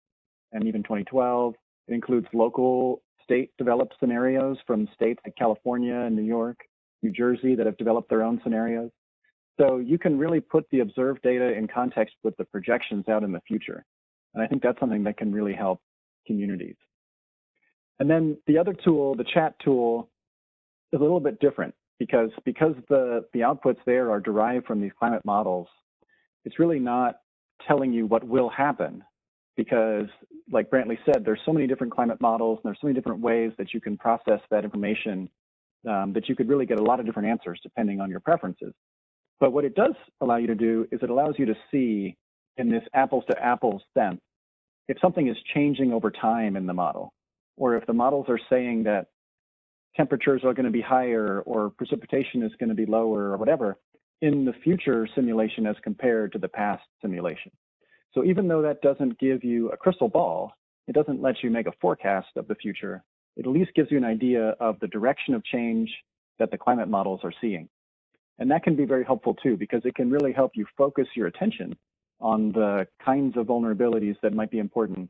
and 0.51 0.67
even 0.67 0.83
2012. 0.83 1.55
It 1.87 1.93
includes 1.93 2.27
local 2.33 3.01
state 3.23 3.51
developed 3.57 3.95
scenarios 3.99 4.57
from 4.65 4.87
states 4.93 5.19
like 5.25 5.35
California 5.35 5.95
and 5.95 6.15
New 6.15 6.23
York, 6.23 6.57
New 7.01 7.11
Jersey 7.11 7.55
that 7.55 7.65
have 7.65 7.77
developed 7.77 8.09
their 8.09 8.23
own 8.23 8.39
scenarios. 8.43 8.91
So 9.59 9.77
you 9.77 9.99
can 9.99 10.17
really 10.17 10.39
put 10.39 10.65
the 10.71 10.79
observed 10.79 11.21
data 11.21 11.53
in 11.53 11.67
context 11.67 12.15
with 12.23 12.35
the 12.37 12.45
projections 12.45 13.07
out 13.07 13.23
in 13.23 13.31
the 13.31 13.41
future. 13.47 13.85
And 14.33 14.43
I 14.43 14.47
think 14.47 14.63
that's 14.63 14.79
something 14.79 15.03
that 15.03 15.17
can 15.17 15.31
really 15.31 15.53
help 15.53 15.79
communities. 16.25 16.75
And 17.99 18.09
then 18.09 18.37
the 18.47 18.57
other 18.57 18.73
tool, 18.73 19.13
the 19.15 19.23
CHAT 19.23 19.55
tool, 19.59 20.09
is 20.91 20.99
a 20.99 21.03
little 21.03 21.19
bit 21.19 21.39
different 21.39 21.75
because 21.99 22.29
because 22.45 22.75
the 22.89 23.25
the 23.33 23.41
outputs 23.41 23.79
there 23.85 24.11
are 24.11 24.19
derived 24.19 24.65
from 24.65 24.81
these 24.81 24.91
climate 24.97 25.23
models 25.25 25.67
it's 26.45 26.59
really 26.59 26.79
not 26.79 27.15
telling 27.67 27.93
you 27.93 28.05
what 28.05 28.23
will 28.23 28.49
happen 28.49 29.03
because 29.55 30.07
like 30.51 30.69
brantley 30.69 30.97
said 31.05 31.23
there's 31.23 31.39
so 31.45 31.53
many 31.53 31.67
different 31.67 31.93
climate 31.93 32.19
models 32.19 32.59
and 32.63 32.69
there's 32.69 32.79
so 32.81 32.87
many 32.87 32.95
different 32.95 33.21
ways 33.21 33.51
that 33.57 33.73
you 33.73 33.79
can 33.79 33.97
process 33.97 34.39
that 34.49 34.63
information 34.63 35.29
um, 35.87 36.13
that 36.13 36.29
you 36.29 36.35
could 36.35 36.47
really 36.47 36.65
get 36.65 36.79
a 36.79 36.83
lot 36.83 36.99
of 36.99 37.05
different 37.05 37.27
answers 37.27 37.59
depending 37.61 37.99
on 37.99 38.09
your 38.09 38.19
preferences. 38.19 38.73
But 39.39 39.51
what 39.51 39.65
it 39.65 39.75
does 39.75 39.95
allow 40.21 40.37
you 40.37 40.47
to 40.47 40.55
do 40.55 40.87
is 40.91 40.99
it 41.01 41.09
allows 41.09 41.35
you 41.37 41.45
to 41.45 41.55
see 41.71 42.15
in 42.57 42.69
this 42.69 42.83
apples 42.93 43.23
to 43.29 43.43
apples 43.43 43.81
sense 43.97 44.21
if 44.87 44.97
something 45.01 45.27
is 45.27 45.37
changing 45.53 45.91
over 45.91 46.11
time 46.11 46.55
in 46.55 46.65
the 46.65 46.73
model 46.73 47.13
or 47.57 47.75
if 47.75 47.85
the 47.85 47.93
models 47.93 48.25
are 48.29 48.39
saying 48.49 48.83
that 48.83 49.07
temperatures 49.95 50.41
are 50.43 50.53
going 50.53 50.65
to 50.65 50.71
be 50.71 50.81
higher 50.81 51.41
or 51.41 51.69
precipitation 51.69 52.43
is 52.43 52.51
going 52.59 52.69
to 52.69 52.75
be 52.75 52.85
lower 52.85 53.31
or 53.31 53.37
whatever 53.37 53.77
in 54.21 54.45
the 54.45 54.53
future 54.63 55.07
simulation 55.15 55.67
as 55.67 55.75
compared 55.83 56.31
to 56.31 56.39
the 56.39 56.47
past 56.47 56.83
simulation. 57.01 57.51
So 58.13 58.23
even 58.23 58.47
though 58.47 58.61
that 58.61 58.81
doesn't 58.81 59.19
give 59.19 59.43
you 59.43 59.69
a 59.69 59.77
crystal 59.77 60.07
ball, 60.07 60.53
it 60.87 60.93
doesn't 60.93 61.21
let 61.21 61.43
you 61.43 61.49
make 61.49 61.67
a 61.67 61.73
forecast 61.81 62.27
of 62.35 62.47
the 62.47 62.55
future. 62.55 63.03
It 63.35 63.45
at 63.45 63.51
least 63.51 63.73
gives 63.75 63.91
you 63.91 63.97
an 63.97 64.05
idea 64.05 64.49
of 64.59 64.79
the 64.79 64.87
direction 64.87 65.33
of 65.33 65.43
change 65.43 65.91
that 66.39 66.51
the 66.51 66.57
climate 66.57 66.87
models 66.87 67.21
are 67.23 67.33
seeing. 67.41 67.69
And 68.39 68.49
that 68.51 68.63
can 68.63 68.75
be 68.75 68.85
very 68.85 69.03
helpful 69.03 69.33
too, 69.35 69.57
because 69.57 69.81
it 69.85 69.95
can 69.95 70.09
really 70.09 70.33
help 70.33 70.51
you 70.55 70.65
focus 70.77 71.07
your 71.15 71.27
attention 71.27 71.75
on 72.19 72.51
the 72.51 72.87
kinds 73.03 73.35
of 73.37 73.47
vulnerabilities 73.47 74.15
that 74.23 74.33
might 74.33 74.51
be 74.51 74.59
important 74.59 75.09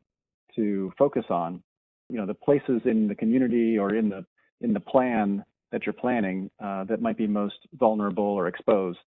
to 0.56 0.92
focus 0.98 1.24
on. 1.30 1.62
You 2.10 2.18
know, 2.18 2.26
the 2.26 2.34
places 2.34 2.82
in 2.84 3.08
the 3.08 3.14
community 3.14 3.78
or 3.78 3.94
in 3.94 4.08
the 4.08 4.24
in 4.60 4.72
the 4.72 4.80
plan 4.80 5.44
that 5.72 5.86
you're 5.86 5.92
planning 5.92 6.50
uh, 6.62 6.84
that 6.84 7.02
might 7.02 7.16
be 7.16 7.26
most 7.26 7.58
vulnerable 7.74 8.24
or 8.24 8.46
exposed 8.46 8.98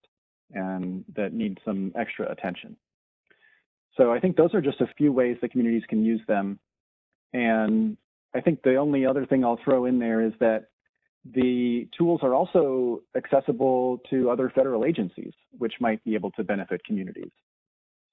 and 0.52 1.04
that 1.14 1.32
need 1.32 1.58
some 1.64 1.92
extra 1.98 2.30
attention. 2.30 2.76
So 3.96 4.12
I 4.12 4.20
think 4.20 4.36
those 4.36 4.54
are 4.54 4.60
just 4.60 4.80
a 4.80 4.86
few 4.96 5.12
ways 5.12 5.36
that 5.40 5.50
communities 5.50 5.82
can 5.88 6.04
use 6.04 6.20
them. 6.28 6.58
And 7.32 7.96
I 8.34 8.40
think 8.40 8.62
the 8.62 8.76
only 8.76 9.04
other 9.04 9.26
thing 9.26 9.44
I'll 9.44 9.58
throw 9.64 9.86
in 9.86 9.98
there 9.98 10.24
is 10.24 10.32
that 10.40 10.68
the 11.24 11.88
tools 11.96 12.20
are 12.22 12.32
also 12.32 13.02
accessible 13.16 13.98
to 14.10 14.30
other 14.30 14.50
federal 14.54 14.84
agencies, 14.84 15.32
which 15.50 15.74
might 15.80 16.02
be 16.04 16.14
able 16.14 16.30
to 16.32 16.44
benefit 16.44 16.84
communities. 16.84 17.30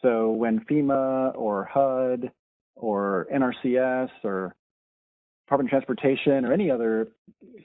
So 0.01 0.31
when 0.31 0.59
FEMA 0.65 1.35
or 1.35 1.65
HUD 1.65 2.31
or 2.75 3.27
NRCS 3.33 4.09
or 4.23 4.55
Department 5.45 5.67
of 5.67 5.71
Transportation 5.71 6.45
or 6.45 6.53
any 6.53 6.71
other 6.71 7.09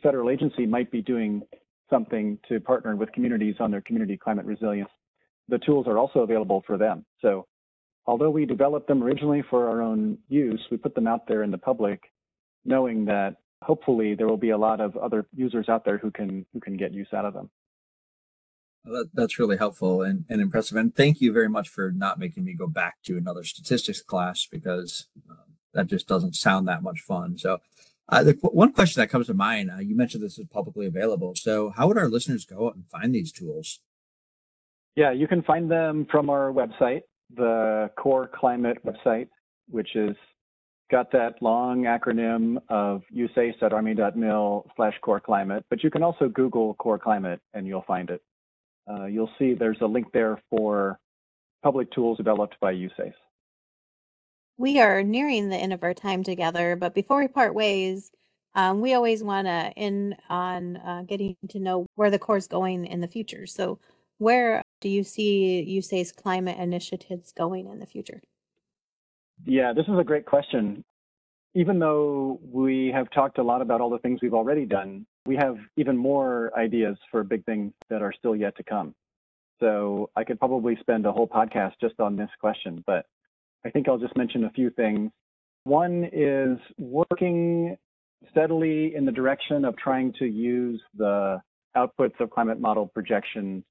federal 0.02 0.30
agency 0.30 0.66
might 0.66 0.90
be 0.90 1.02
doing 1.02 1.42
something 1.88 2.38
to 2.48 2.60
partner 2.60 2.94
with 2.94 3.10
communities 3.12 3.56
on 3.58 3.70
their 3.70 3.80
community 3.80 4.16
climate 4.16 4.46
resilience. 4.46 4.90
The 5.48 5.58
tools 5.58 5.86
are 5.86 5.98
also 5.98 6.20
available 6.20 6.62
for 6.66 6.76
them. 6.78 7.04
So 7.20 7.46
although 8.06 8.30
we 8.30 8.46
developed 8.46 8.86
them 8.86 9.02
originally 9.02 9.42
for 9.50 9.68
our 9.68 9.82
own 9.82 10.18
use, 10.28 10.60
we 10.70 10.76
put 10.76 10.94
them 10.94 11.06
out 11.06 11.26
there 11.26 11.42
in 11.42 11.50
the 11.50 11.58
public 11.58 12.02
knowing 12.64 13.06
that 13.06 13.36
hopefully 13.62 14.14
there 14.14 14.28
will 14.28 14.36
be 14.36 14.50
a 14.50 14.58
lot 14.58 14.80
of 14.80 14.96
other 14.96 15.26
users 15.34 15.68
out 15.68 15.84
there 15.84 15.98
who 15.98 16.10
can 16.10 16.46
who 16.52 16.60
can 16.60 16.76
get 16.76 16.92
use 16.92 17.08
out 17.14 17.24
of 17.24 17.34
them. 17.34 17.50
Well, 18.84 19.02
that, 19.02 19.10
that's 19.14 19.38
really 19.38 19.58
helpful 19.58 20.02
and, 20.02 20.24
and 20.28 20.40
impressive. 20.40 20.76
And 20.76 20.94
thank 20.94 21.20
you 21.20 21.32
very 21.32 21.48
much 21.48 21.68
for 21.68 21.92
not 21.92 22.18
making 22.18 22.44
me 22.44 22.54
go 22.54 22.66
back 22.66 23.02
to 23.04 23.18
another 23.18 23.44
statistics 23.44 24.00
class 24.00 24.46
because 24.50 25.06
um, 25.28 25.49
that 25.74 25.86
just 25.86 26.08
doesn't 26.08 26.34
sound 26.34 26.68
that 26.68 26.82
much 26.82 27.00
fun. 27.00 27.38
So, 27.38 27.58
uh, 28.08 28.24
the 28.24 28.32
one 28.42 28.72
question 28.72 29.00
that 29.00 29.08
comes 29.08 29.28
to 29.28 29.34
mind, 29.34 29.70
uh, 29.70 29.78
you 29.78 29.96
mentioned 29.96 30.22
this 30.22 30.38
is 30.38 30.46
publicly 30.46 30.86
available. 30.86 31.34
So, 31.36 31.70
how 31.70 31.86
would 31.88 31.98
our 31.98 32.08
listeners 32.08 32.44
go 32.44 32.66
out 32.66 32.74
and 32.74 32.86
find 32.88 33.14
these 33.14 33.32
tools? 33.32 33.80
Yeah, 34.96 35.12
you 35.12 35.28
can 35.28 35.42
find 35.42 35.70
them 35.70 36.06
from 36.10 36.28
our 36.28 36.52
website, 36.52 37.02
the 37.34 37.90
Corps 37.96 38.28
Climate 38.34 38.78
website, 38.84 39.28
which 39.68 39.94
is 39.94 40.16
got 40.90 41.12
that 41.12 41.40
long 41.40 41.84
acronym 41.84 42.56
of 42.68 43.02
usace.army.mil 43.14 44.66
slash 44.76 44.94
corps 45.02 45.20
climate, 45.20 45.64
but 45.70 45.84
you 45.84 45.90
can 45.90 46.02
also 46.02 46.28
Google 46.28 46.74
corps 46.74 46.98
climate 46.98 47.40
and 47.54 47.66
you'll 47.66 47.84
find 47.86 48.10
it. 48.10 48.20
Uh, 48.90 49.04
you'll 49.04 49.30
see 49.38 49.54
there's 49.54 49.80
a 49.82 49.86
link 49.86 50.08
there 50.12 50.42
for 50.50 50.98
public 51.62 51.90
tools 51.92 52.16
developed 52.16 52.56
by 52.60 52.72
USACE. 52.72 53.14
We 54.60 54.78
are 54.78 55.02
nearing 55.02 55.48
the 55.48 55.56
end 55.56 55.72
of 55.72 55.82
our 55.82 55.94
time 55.94 56.22
together, 56.22 56.76
but 56.76 56.94
before 56.94 57.18
we 57.18 57.28
part 57.28 57.54
ways, 57.54 58.12
um, 58.54 58.82
we 58.82 58.92
always 58.92 59.24
want 59.24 59.46
to 59.46 59.72
end 59.74 60.16
on 60.28 60.76
uh, 60.76 61.02
getting 61.06 61.34
to 61.48 61.58
know 61.58 61.86
where 61.94 62.10
the 62.10 62.18
Corps 62.18 62.36
is 62.36 62.46
going 62.46 62.84
in 62.84 63.00
the 63.00 63.08
future. 63.08 63.46
So, 63.46 63.78
where 64.18 64.60
do 64.82 64.90
you 64.90 65.02
see 65.02 65.64
USACE 65.78 66.14
climate 66.14 66.58
initiatives 66.58 67.32
going 67.32 67.70
in 67.70 67.78
the 67.78 67.86
future? 67.86 68.20
Yeah, 69.46 69.72
this 69.72 69.86
is 69.88 69.98
a 69.98 70.04
great 70.04 70.26
question. 70.26 70.84
Even 71.54 71.78
though 71.78 72.38
we 72.42 72.92
have 72.94 73.10
talked 73.12 73.38
a 73.38 73.42
lot 73.42 73.62
about 73.62 73.80
all 73.80 73.88
the 73.88 73.98
things 74.00 74.20
we've 74.20 74.34
already 74.34 74.66
done, 74.66 75.06
we 75.24 75.36
have 75.36 75.56
even 75.78 75.96
more 75.96 76.52
ideas 76.54 76.98
for 77.10 77.24
big 77.24 77.46
things 77.46 77.72
that 77.88 78.02
are 78.02 78.12
still 78.12 78.36
yet 78.36 78.54
to 78.58 78.62
come. 78.62 78.94
So 79.58 80.10
I 80.16 80.24
could 80.24 80.38
probably 80.38 80.76
spend 80.80 81.06
a 81.06 81.12
whole 81.12 81.26
podcast 81.26 81.76
just 81.80 81.98
on 81.98 82.14
this 82.14 82.28
question, 82.42 82.84
but 82.86 83.06
I 83.64 83.70
think 83.70 83.88
I'll 83.88 83.98
just 83.98 84.16
mention 84.16 84.44
a 84.44 84.50
few 84.50 84.70
things. 84.70 85.10
One 85.64 86.08
is 86.12 86.58
working 86.78 87.76
steadily 88.30 88.94
in 88.94 89.04
the 89.04 89.12
direction 89.12 89.64
of 89.64 89.76
trying 89.76 90.12
to 90.18 90.26
use 90.26 90.80
the 90.96 91.40
outputs 91.76 92.18
of 92.20 92.30
climate 92.30 92.60
model 92.60 92.86
projections 92.86 93.64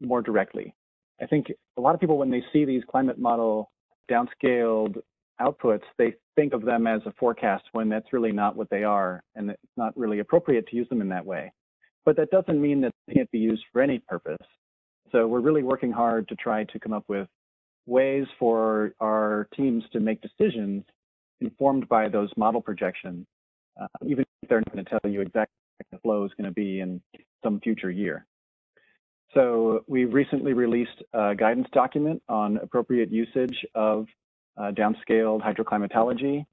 more 0.00 0.22
directly. 0.22 0.74
I 1.20 1.26
think 1.26 1.46
a 1.76 1.80
lot 1.80 1.94
of 1.94 2.00
people, 2.00 2.18
when 2.18 2.30
they 2.30 2.42
see 2.52 2.64
these 2.64 2.82
climate 2.88 3.18
model 3.18 3.70
downscaled 4.10 4.96
outputs, 5.40 5.82
they 5.98 6.14
think 6.36 6.52
of 6.52 6.64
them 6.64 6.86
as 6.86 7.00
a 7.06 7.12
forecast 7.18 7.64
when 7.72 7.88
that's 7.88 8.12
really 8.12 8.32
not 8.32 8.56
what 8.56 8.70
they 8.70 8.84
are, 8.84 9.22
and 9.34 9.50
it's 9.50 9.62
not 9.76 9.96
really 9.96 10.20
appropriate 10.20 10.66
to 10.68 10.76
use 10.76 10.88
them 10.88 11.00
in 11.00 11.08
that 11.08 11.24
way. 11.24 11.52
But 12.04 12.16
that 12.16 12.30
doesn't 12.30 12.60
mean 12.60 12.80
that 12.82 12.92
they 13.06 13.14
can't 13.14 13.30
be 13.30 13.38
used 13.38 13.64
for 13.72 13.82
any 13.82 13.98
purpose. 14.08 14.46
So 15.10 15.26
we're 15.26 15.40
really 15.40 15.62
working 15.62 15.92
hard 15.92 16.28
to 16.28 16.36
try 16.36 16.64
to 16.64 16.78
come 16.78 16.92
up 16.92 17.04
with 17.08 17.28
ways 17.88 18.26
for 18.38 18.92
our 19.00 19.48
teams 19.56 19.82
to 19.92 20.00
make 20.00 20.20
decisions 20.20 20.84
informed 21.40 21.88
by 21.88 22.08
those 22.08 22.30
model 22.36 22.60
projections, 22.60 23.26
uh, 23.80 23.86
even 24.06 24.24
if 24.42 24.48
they're 24.48 24.60
not 24.60 24.72
going 24.72 24.84
to 24.84 24.90
tell 24.90 25.10
you 25.10 25.20
exactly 25.20 25.54
what 25.78 25.86
the 25.90 25.98
flow 25.98 26.24
is 26.24 26.32
going 26.36 26.48
to 26.48 26.54
be 26.54 26.80
in 26.80 27.00
some 27.42 27.60
future 27.60 27.90
year. 27.90 28.26
So 29.34 29.84
we've 29.86 30.12
recently 30.12 30.52
released 30.52 31.02
a 31.12 31.34
guidance 31.34 31.68
document 31.72 32.22
on 32.28 32.56
appropriate 32.58 33.10
usage 33.10 33.56
of 33.74 34.06
uh, 34.56 34.72
downscaled 34.72 35.42
hydroclimatology, 35.42 36.44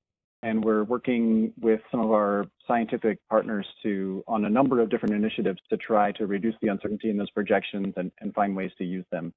and 0.43 0.63
we're 0.63 0.83
working 0.83 1.53
with 1.59 1.81
some 1.89 2.01
of 2.01 2.11
our 2.11 2.45
scientific 2.67 3.17
partners 3.29 3.65
to 3.83 4.23
on 4.27 4.45
a 4.45 4.49
number 4.49 4.81
of 4.81 4.89
different 4.89 5.15
initiatives 5.15 5.59
to 5.69 5.77
try 5.77 6.11
to 6.13 6.27
reduce 6.27 6.55
the 6.61 6.67
uncertainty 6.67 7.09
in 7.09 7.17
those 7.17 7.31
projections 7.31 7.93
and, 7.97 8.11
and 8.19 8.33
find 8.33 8.55
ways 8.55 8.71
to 8.77 8.83
use 8.83 9.05
them 9.11 9.33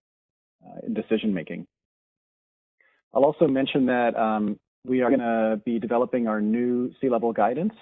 uh, 0.66 0.87
in 0.87 0.92
decision 0.92 1.32
making. 1.32 1.66
I'll 3.14 3.24
also 3.24 3.46
mention 3.46 3.86
that 3.86 4.16
um, 4.16 4.58
we 4.84 5.02
are 5.02 5.08
going 5.08 5.20
to 5.20 5.60
be 5.64 5.78
developing 5.78 6.28
our 6.28 6.40
new 6.40 6.92
sea 7.00 7.08
level 7.08 7.32
guidance. 7.32 7.72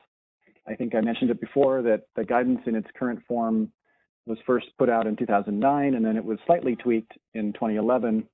I 0.68 0.74
think 0.74 0.94
I 0.94 1.00
mentioned 1.00 1.30
it 1.30 1.40
before 1.40 1.82
that 1.82 2.02
the 2.16 2.24
guidance 2.24 2.60
in 2.66 2.74
its 2.74 2.88
current 2.98 3.20
form 3.28 3.72
was 4.26 4.38
first 4.46 4.66
put 4.78 4.90
out 4.90 5.06
in 5.06 5.16
2009 5.16 5.94
and 5.94 6.04
then 6.04 6.16
it 6.16 6.24
was 6.24 6.38
slightly 6.46 6.74
tweaked 6.76 7.12
in 7.34 7.52
2011. 7.52 8.28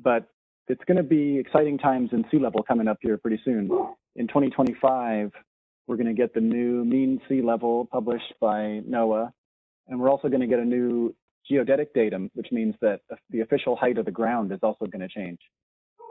But 0.00 0.28
it's 0.68 0.84
going 0.86 0.96
to 0.96 1.02
be 1.02 1.38
exciting 1.38 1.78
times 1.78 2.10
in 2.12 2.24
sea 2.30 2.38
level 2.38 2.62
coming 2.62 2.86
up 2.86 2.98
here 3.00 3.18
pretty 3.18 3.40
soon. 3.44 3.64
In 4.14 4.28
2025, 4.28 5.32
we're 5.86 5.96
going 5.96 6.06
to 6.06 6.14
get 6.14 6.34
the 6.34 6.40
new 6.40 6.84
mean 6.84 7.20
sea 7.28 7.42
level 7.42 7.86
published 7.90 8.34
by 8.40 8.80
NOAA. 8.88 9.32
And 9.88 9.98
we're 9.98 10.10
also 10.10 10.28
going 10.28 10.40
to 10.40 10.46
get 10.46 10.60
a 10.60 10.64
new 10.64 11.14
geodetic 11.48 11.92
datum, 11.92 12.30
which 12.34 12.52
means 12.52 12.76
that 12.80 13.00
the 13.30 13.40
official 13.40 13.74
height 13.74 13.98
of 13.98 14.04
the 14.04 14.12
ground 14.12 14.52
is 14.52 14.60
also 14.62 14.86
going 14.86 15.00
to 15.00 15.08
change. 15.08 15.40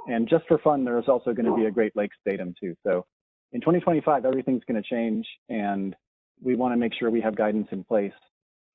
And 0.07 0.27
just 0.27 0.45
for 0.47 0.57
fun, 0.59 0.83
there's 0.83 1.07
also 1.07 1.33
going 1.33 1.45
to 1.45 1.55
be 1.55 1.65
a 1.65 1.71
Great 1.71 1.95
Lakes 1.95 2.17
datum 2.25 2.53
too. 2.59 2.75
So 2.85 3.05
in 3.51 3.61
2025, 3.61 4.25
everything's 4.25 4.63
going 4.67 4.81
to 4.81 4.89
change, 4.89 5.27
and 5.49 5.95
we 6.41 6.55
want 6.55 6.73
to 6.73 6.77
make 6.77 6.93
sure 6.97 7.09
we 7.09 7.21
have 7.21 7.35
guidance 7.35 7.67
in 7.71 7.83
place 7.83 8.13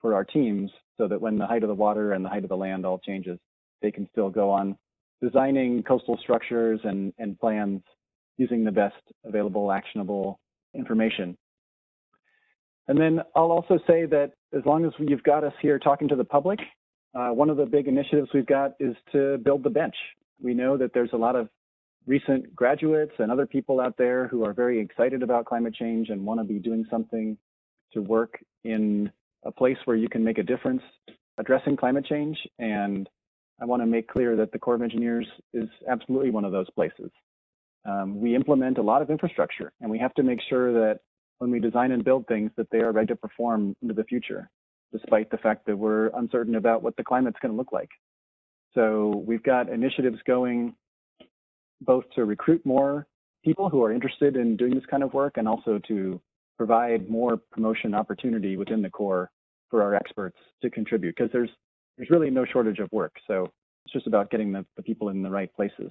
for 0.00 0.14
our 0.14 0.24
teams 0.24 0.70
so 0.98 1.08
that 1.08 1.20
when 1.20 1.38
the 1.38 1.46
height 1.46 1.62
of 1.62 1.68
the 1.68 1.74
water 1.74 2.12
and 2.12 2.24
the 2.24 2.28
height 2.28 2.44
of 2.44 2.48
the 2.48 2.56
land 2.56 2.86
all 2.86 2.98
changes, 2.98 3.38
they 3.82 3.90
can 3.90 4.08
still 4.12 4.30
go 4.30 4.50
on 4.50 4.76
designing 5.22 5.82
coastal 5.82 6.18
structures 6.22 6.80
and, 6.84 7.12
and 7.18 7.38
plans 7.40 7.82
using 8.36 8.64
the 8.64 8.70
best 8.70 8.94
available 9.24 9.72
actionable 9.72 10.38
information. 10.74 11.36
And 12.88 13.00
then 13.00 13.20
I'll 13.34 13.50
also 13.50 13.78
say 13.86 14.06
that 14.06 14.32
as 14.56 14.64
long 14.64 14.84
as 14.84 14.92
you've 14.98 15.22
got 15.22 15.42
us 15.42 15.54
here 15.60 15.78
talking 15.78 16.08
to 16.08 16.16
the 16.16 16.24
public, 16.24 16.60
uh, 17.14 17.28
one 17.28 17.50
of 17.50 17.56
the 17.56 17.66
big 17.66 17.88
initiatives 17.88 18.28
we've 18.32 18.46
got 18.46 18.72
is 18.78 18.94
to 19.12 19.38
build 19.38 19.64
the 19.64 19.70
bench. 19.70 19.94
We 20.40 20.54
know 20.54 20.76
that 20.76 20.92
there's 20.92 21.12
a 21.12 21.16
lot 21.16 21.36
of 21.36 21.48
recent 22.06 22.54
graduates 22.54 23.12
and 23.18 23.32
other 23.32 23.46
people 23.46 23.80
out 23.80 23.96
there 23.96 24.28
who 24.28 24.44
are 24.44 24.52
very 24.52 24.80
excited 24.80 25.22
about 25.22 25.44
climate 25.44 25.74
change 25.74 26.10
and 26.10 26.24
want 26.24 26.40
to 26.40 26.44
be 26.44 26.58
doing 26.58 26.84
something 26.90 27.36
to 27.92 28.02
work 28.02 28.38
in 28.64 29.10
a 29.44 29.50
place 29.50 29.78
where 29.84 29.96
you 29.96 30.08
can 30.08 30.22
make 30.22 30.38
a 30.38 30.42
difference 30.42 30.82
addressing 31.38 31.76
climate 31.76 32.06
change. 32.06 32.38
And 32.58 33.08
I 33.60 33.64
want 33.64 33.82
to 33.82 33.86
make 33.86 34.08
clear 34.08 34.36
that 34.36 34.52
the 34.52 34.58
Corps 34.58 34.74
of 34.74 34.82
Engineers 34.82 35.26
is 35.52 35.68
absolutely 35.88 36.30
one 36.30 36.44
of 36.44 36.52
those 36.52 36.70
places. 36.70 37.10
Um, 37.84 38.20
we 38.20 38.34
implement 38.34 38.78
a 38.78 38.82
lot 38.82 39.02
of 39.02 39.10
infrastructure, 39.10 39.72
and 39.80 39.90
we 39.90 39.98
have 39.98 40.12
to 40.14 40.22
make 40.22 40.40
sure 40.48 40.72
that 40.72 41.00
when 41.38 41.50
we 41.50 41.60
design 41.60 41.92
and 41.92 42.04
build 42.04 42.26
things, 42.26 42.50
that 42.56 42.68
they 42.70 42.78
are 42.78 42.92
ready 42.92 43.06
to 43.08 43.16
perform 43.16 43.76
into 43.82 43.94
the 43.94 44.04
future, 44.04 44.50
despite 44.92 45.30
the 45.30 45.36
fact 45.38 45.66
that 45.66 45.76
we're 45.76 46.08
uncertain 46.14 46.56
about 46.56 46.82
what 46.82 46.96
the 46.96 47.04
climate's 47.04 47.38
going 47.40 47.52
to 47.52 47.56
look 47.56 47.72
like. 47.72 47.90
So 48.74 49.22
we've 49.26 49.42
got 49.42 49.68
initiatives 49.68 50.18
going 50.26 50.74
both 51.80 52.04
to 52.14 52.24
recruit 52.24 52.64
more 52.64 53.06
people 53.44 53.68
who 53.68 53.82
are 53.84 53.92
interested 53.92 54.36
in 54.36 54.56
doing 54.56 54.74
this 54.74 54.84
kind 54.90 55.02
of 55.02 55.14
work 55.14 55.36
and 55.36 55.46
also 55.46 55.78
to 55.86 56.20
provide 56.56 57.08
more 57.08 57.36
promotion 57.36 57.94
opportunity 57.94 58.56
within 58.56 58.82
the 58.82 58.90
Corps 58.90 59.30
for 59.70 59.82
our 59.82 59.94
experts 59.94 60.36
to 60.62 60.70
contribute 60.70 61.14
because 61.16 61.30
there's 61.32 61.50
there's 61.96 62.10
really 62.10 62.30
no 62.30 62.44
shortage 62.44 62.78
of 62.78 62.90
work. 62.92 63.14
So 63.26 63.50
it's 63.84 63.92
just 63.92 64.06
about 64.06 64.30
getting 64.30 64.52
the, 64.52 64.66
the 64.76 64.82
people 64.82 65.08
in 65.08 65.22
the 65.22 65.30
right 65.30 65.54
places. 65.54 65.90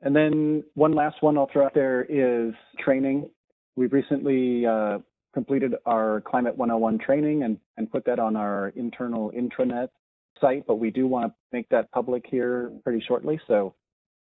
And 0.00 0.16
then 0.16 0.64
one 0.74 0.92
last 0.92 1.22
one 1.22 1.38
I'll 1.38 1.48
throw 1.52 1.64
out 1.64 1.74
there 1.74 2.04
is 2.08 2.52
training. 2.80 3.30
We've 3.76 3.92
recently 3.92 4.66
uh, 4.66 4.98
completed 5.32 5.74
our 5.86 6.22
Climate 6.22 6.56
101 6.56 6.98
training 6.98 7.44
and, 7.44 7.58
and 7.76 7.90
put 7.90 8.04
that 8.06 8.18
on 8.18 8.34
our 8.34 8.72
internal 8.74 9.30
intranet 9.30 9.88
site, 10.42 10.66
but 10.66 10.76
we 10.76 10.90
do 10.90 11.06
want 11.06 11.28
to 11.28 11.34
make 11.52 11.66
that 11.70 11.90
public 11.92 12.24
here 12.28 12.70
pretty 12.84 13.02
shortly. 13.08 13.40
So 13.46 13.74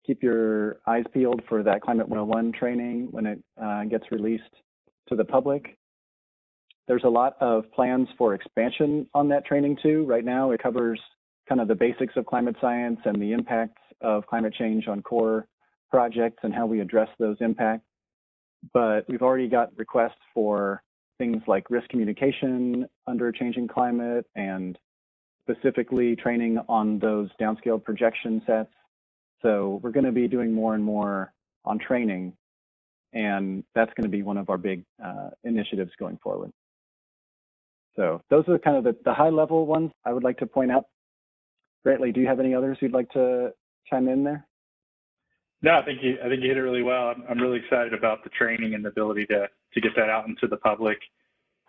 keep 0.06 0.22
your 0.22 0.80
eyes 0.86 1.04
peeled 1.14 1.40
for 1.48 1.62
that 1.62 1.80
Climate 1.80 2.08
101 2.08 2.52
training 2.52 3.08
when 3.10 3.24
it 3.24 3.42
uh, 3.62 3.84
gets 3.84 4.04
released 4.10 4.44
to 5.08 5.16
the 5.16 5.24
public. 5.24 5.78
There's 6.88 7.04
a 7.04 7.08
lot 7.08 7.36
of 7.40 7.70
plans 7.72 8.08
for 8.18 8.34
expansion 8.34 9.06
on 9.14 9.28
that 9.28 9.46
training 9.46 9.78
too. 9.82 10.04
Right 10.04 10.24
now, 10.24 10.50
it 10.50 10.62
covers 10.62 11.00
kind 11.48 11.60
of 11.60 11.68
the 11.68 11.74
basics 11.74 12.14
of 12.16 12.26
climate 12.26 12.56
science 12.60 12.98
and 13.04 13.20
the 13.20 13.32
impacts 13.32 13.80
of 14.00 14.26
climate 14.26 14.54
change 14.58 14.88
on 14.88 15.02
Corps 15.02 15.46
projects 15.90 16.38
and 16.42 16.54
how 16.54 16.66
we 16.66 16.80
address 16.80 17.08
those 17.18 17.36
impacts. 17.40 17.86
But 18.72 19.08
we've 19.08 19.22
already 19.22 19.48
got 19.48 19.76
requests 19.76 20.20
for 20.34 20.82
things 21.18 21.42
like 21.46 21.70
risk 21.70 21.88
communication 21.88 22.86
under 23.06 23.28
a 23.28 23.32
changing 23.32 23.68
climate 23.68 24.26
and 24.34 24.78
specifically 25.42 26.16
training 26.16 26.58
on 26.68 26.98
those 26.98 27.28
downscaled 27.40 27.84
projection 27.84 28.42
sets. 28.46 28.70
So 29.42 29.80
we're 29.82 29.90
going 29.90 30.04
to 30.04 30.12
be 30.12 30.28
doing 30.28 30.52
more 30.52 30.74
and 30.74 30.84
more 30.84 31.32
on 31.64 31.78
training, 31.78 32.34
and 33.12 33.64
that's 33.74 33.92
going 33.94 34.04
to 34.04 34.10
be 34.10 34.22
one 34.22 34.36
of 34.36 34.50
our 34.50 34.58
big 34.58 34.84
uh, 35.02 35.30
initiatives 35.44 35.92
going 35.98 36.18
forward. 36.22 36.52
So 37.96 38.22
those 38.30 38.44
are 38.48 38.58
kind 38.58 38.76
of 38.76 38.84
the, 38.84 38.96
the 39.04 39.14
high 39.14 39.30
level 39.30 39.66
ones 39.66 39.90
I 40.04 40.12
would 40.12 40.24
like 40.24 40.38
to 40.38 40.46
point 40.46 40.70
out. 40.70 40.86
Brantley, 41.86 42.14
do 42.14 42.20
you 42.20 42.26
have 42.26 42.40
any 42.40 42.54
others 42.54 42.78
you'd 42.80 42.92
like 42.92 43.10
to 43.10 43.52
chime 43.88 44.08
in 44.08 44.24
there? 44.24 44.46
No, 45.62 45.74
I 45.74 45.84
think 45.84 46.02
you 46.02 46.18
I 46.24 46.28
think 46.28 46.42
you 46.42 46.48
hit 46.48 46.56
it 46.56 46.62
really 46.62 46.82
well. 46.82 47.08
I'm, 47.08 47.22
I'm 47.28 47.38
really 47.38 47.58
excited 47.58 47.92
about 47.92 48.24
the 48.24 48.30
training 48.30 48.74
and 48.74 48.84
the 48.84 48.88
ability 48.88 49.26
to 49.26 49.48
to 49.74 49.80
get 49.80 49.94
that 49.96 50.08
out 50.08 50.26
into 50.26 50.46
the 50.46 50.56
public, 50.56 50.98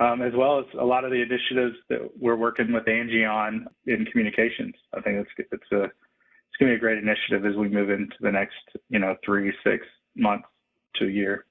um, 0.02 0.22
as 0.22 0.34
well 0.36 0.60
as 0.60 0.66
a 0.80 0.84
lot 0.84 1.06
of 1.06 1.12
the 1.12 1.22
initiatives 1.22 1.76
that 1.90 2.00
we're 2.20 2.36
working 2.36 2.74
with 2.74 2.88
Angie 2.88 3.24
on 3.24 3.68
in 3.86 4.06
communications. 4.06 4.74
I 4.96 5.02
think 5.02 5.20
it's 5.20 5.50
it's 5.52 5.72
a 5.72 5.84
it's 5.84 6.58
going 6.60 6.72
to 6.72 6.74
be 6.74 6.76
a 6.76 6.80
great 6.80 6.98
initiative 6.98 7.46
as 7.46 7.56
we 7.56 7.70
move 7.70 7.90
into 7.90 8.16
the 8.20 8.32
next 8.32 8.56
you 8.90 9.00
know 9.00 9.16
three 9.24 9.54
six 9.64 9.86
months 10.16 10.48
to 10.96 11.06
a 11.06 11.10
year. 11.10 11.46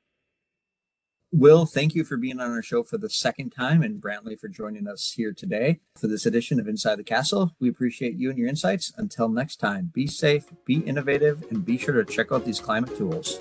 Will, 1.32 1.64
thank 1.64 1.94
you 1.94 2.02
for 2.02 2.16
being 2.16 2.40
on 2.40 2.50
our 2.50 2.62
show 2.62 2.82
for 2.82 2.98
the 2.98 3.08
second 3.08 3.50
time, 3.50 3.82
and 3.84 4.02
Brantley 4.02 4.38
for 4.38 4.48
joining 4.48 4.88
us 4.88 5.12
here 5.12 5.32
today 5.32 5.78
for 5.96 6.08
this 6.08 6.26
edition 6.26 6.58
of 6.58 6.66
Inside 6.66 6.96
the 6.96 7.04
Castle. 7.04 7.54
We 7.60 7.68
appreciate 7.68 8.16
you 8.16 8.30
and 8.30 8.38
your 8.38 8.48
insights. 8.48 8.92
Until 8.96 9.28
next 9.28 9.56
time, 9.56 9.92
be 9.94 10.08
safe, 10.08 10.46
be 10.64 10.78
innovative, 10.78 11.44
and 11.50 11.64
be 11.64 11.78
sure 11.78 12.02
to 12.02 12.04
check 12.04 12.32
out 12.32 12.44
these 12.44 12.58
climate 12.58 12.96
tools. 12.96 13.38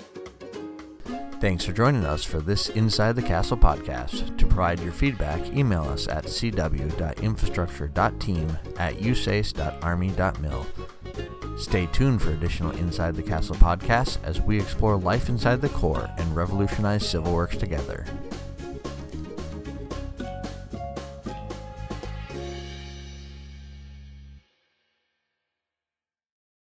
Thanks 1.40 1.64
for 1.64 1.72
joining 1.72 2.04
us 2.04 2.22
for 2.22 2.40
this 2.40 2.68
Inside 2.68 3.16
the 3.16 3.22
Castle 3.22 3.56
podcast. 3.56 4.36
To 4.36 4.46
provide 4.46 4.78
your 4.80 4.92
feedback, 4.92 5.40
email 5.54 5.84
us 5.84 6.06
at 6.06 6.24
cw.infrastructure.team 6.24 8.58
at 8.76 8.98
usace.army.mil. 8.98 10.66
Stay 11.56 11.86
tuned 11.86 12.20
for 12.20 12.32
additional 12.32 12.72
Inside 12.72 13.16
the 13.16 13.22
Castle 13.22 13.56
podcasts 13.56 14.22
as 14.22 14.42
we 14.42 14.60
explore 14.60 14.98
life 14.98 15.30
inside 15.30 15.62
the 15.62 15.70
Corps 15.70 16.10
and 16.18 16.36
revolutionize 16.36 17.08
civil 17.08 17.32
works 17.32 17.56
together. 17.56 18.04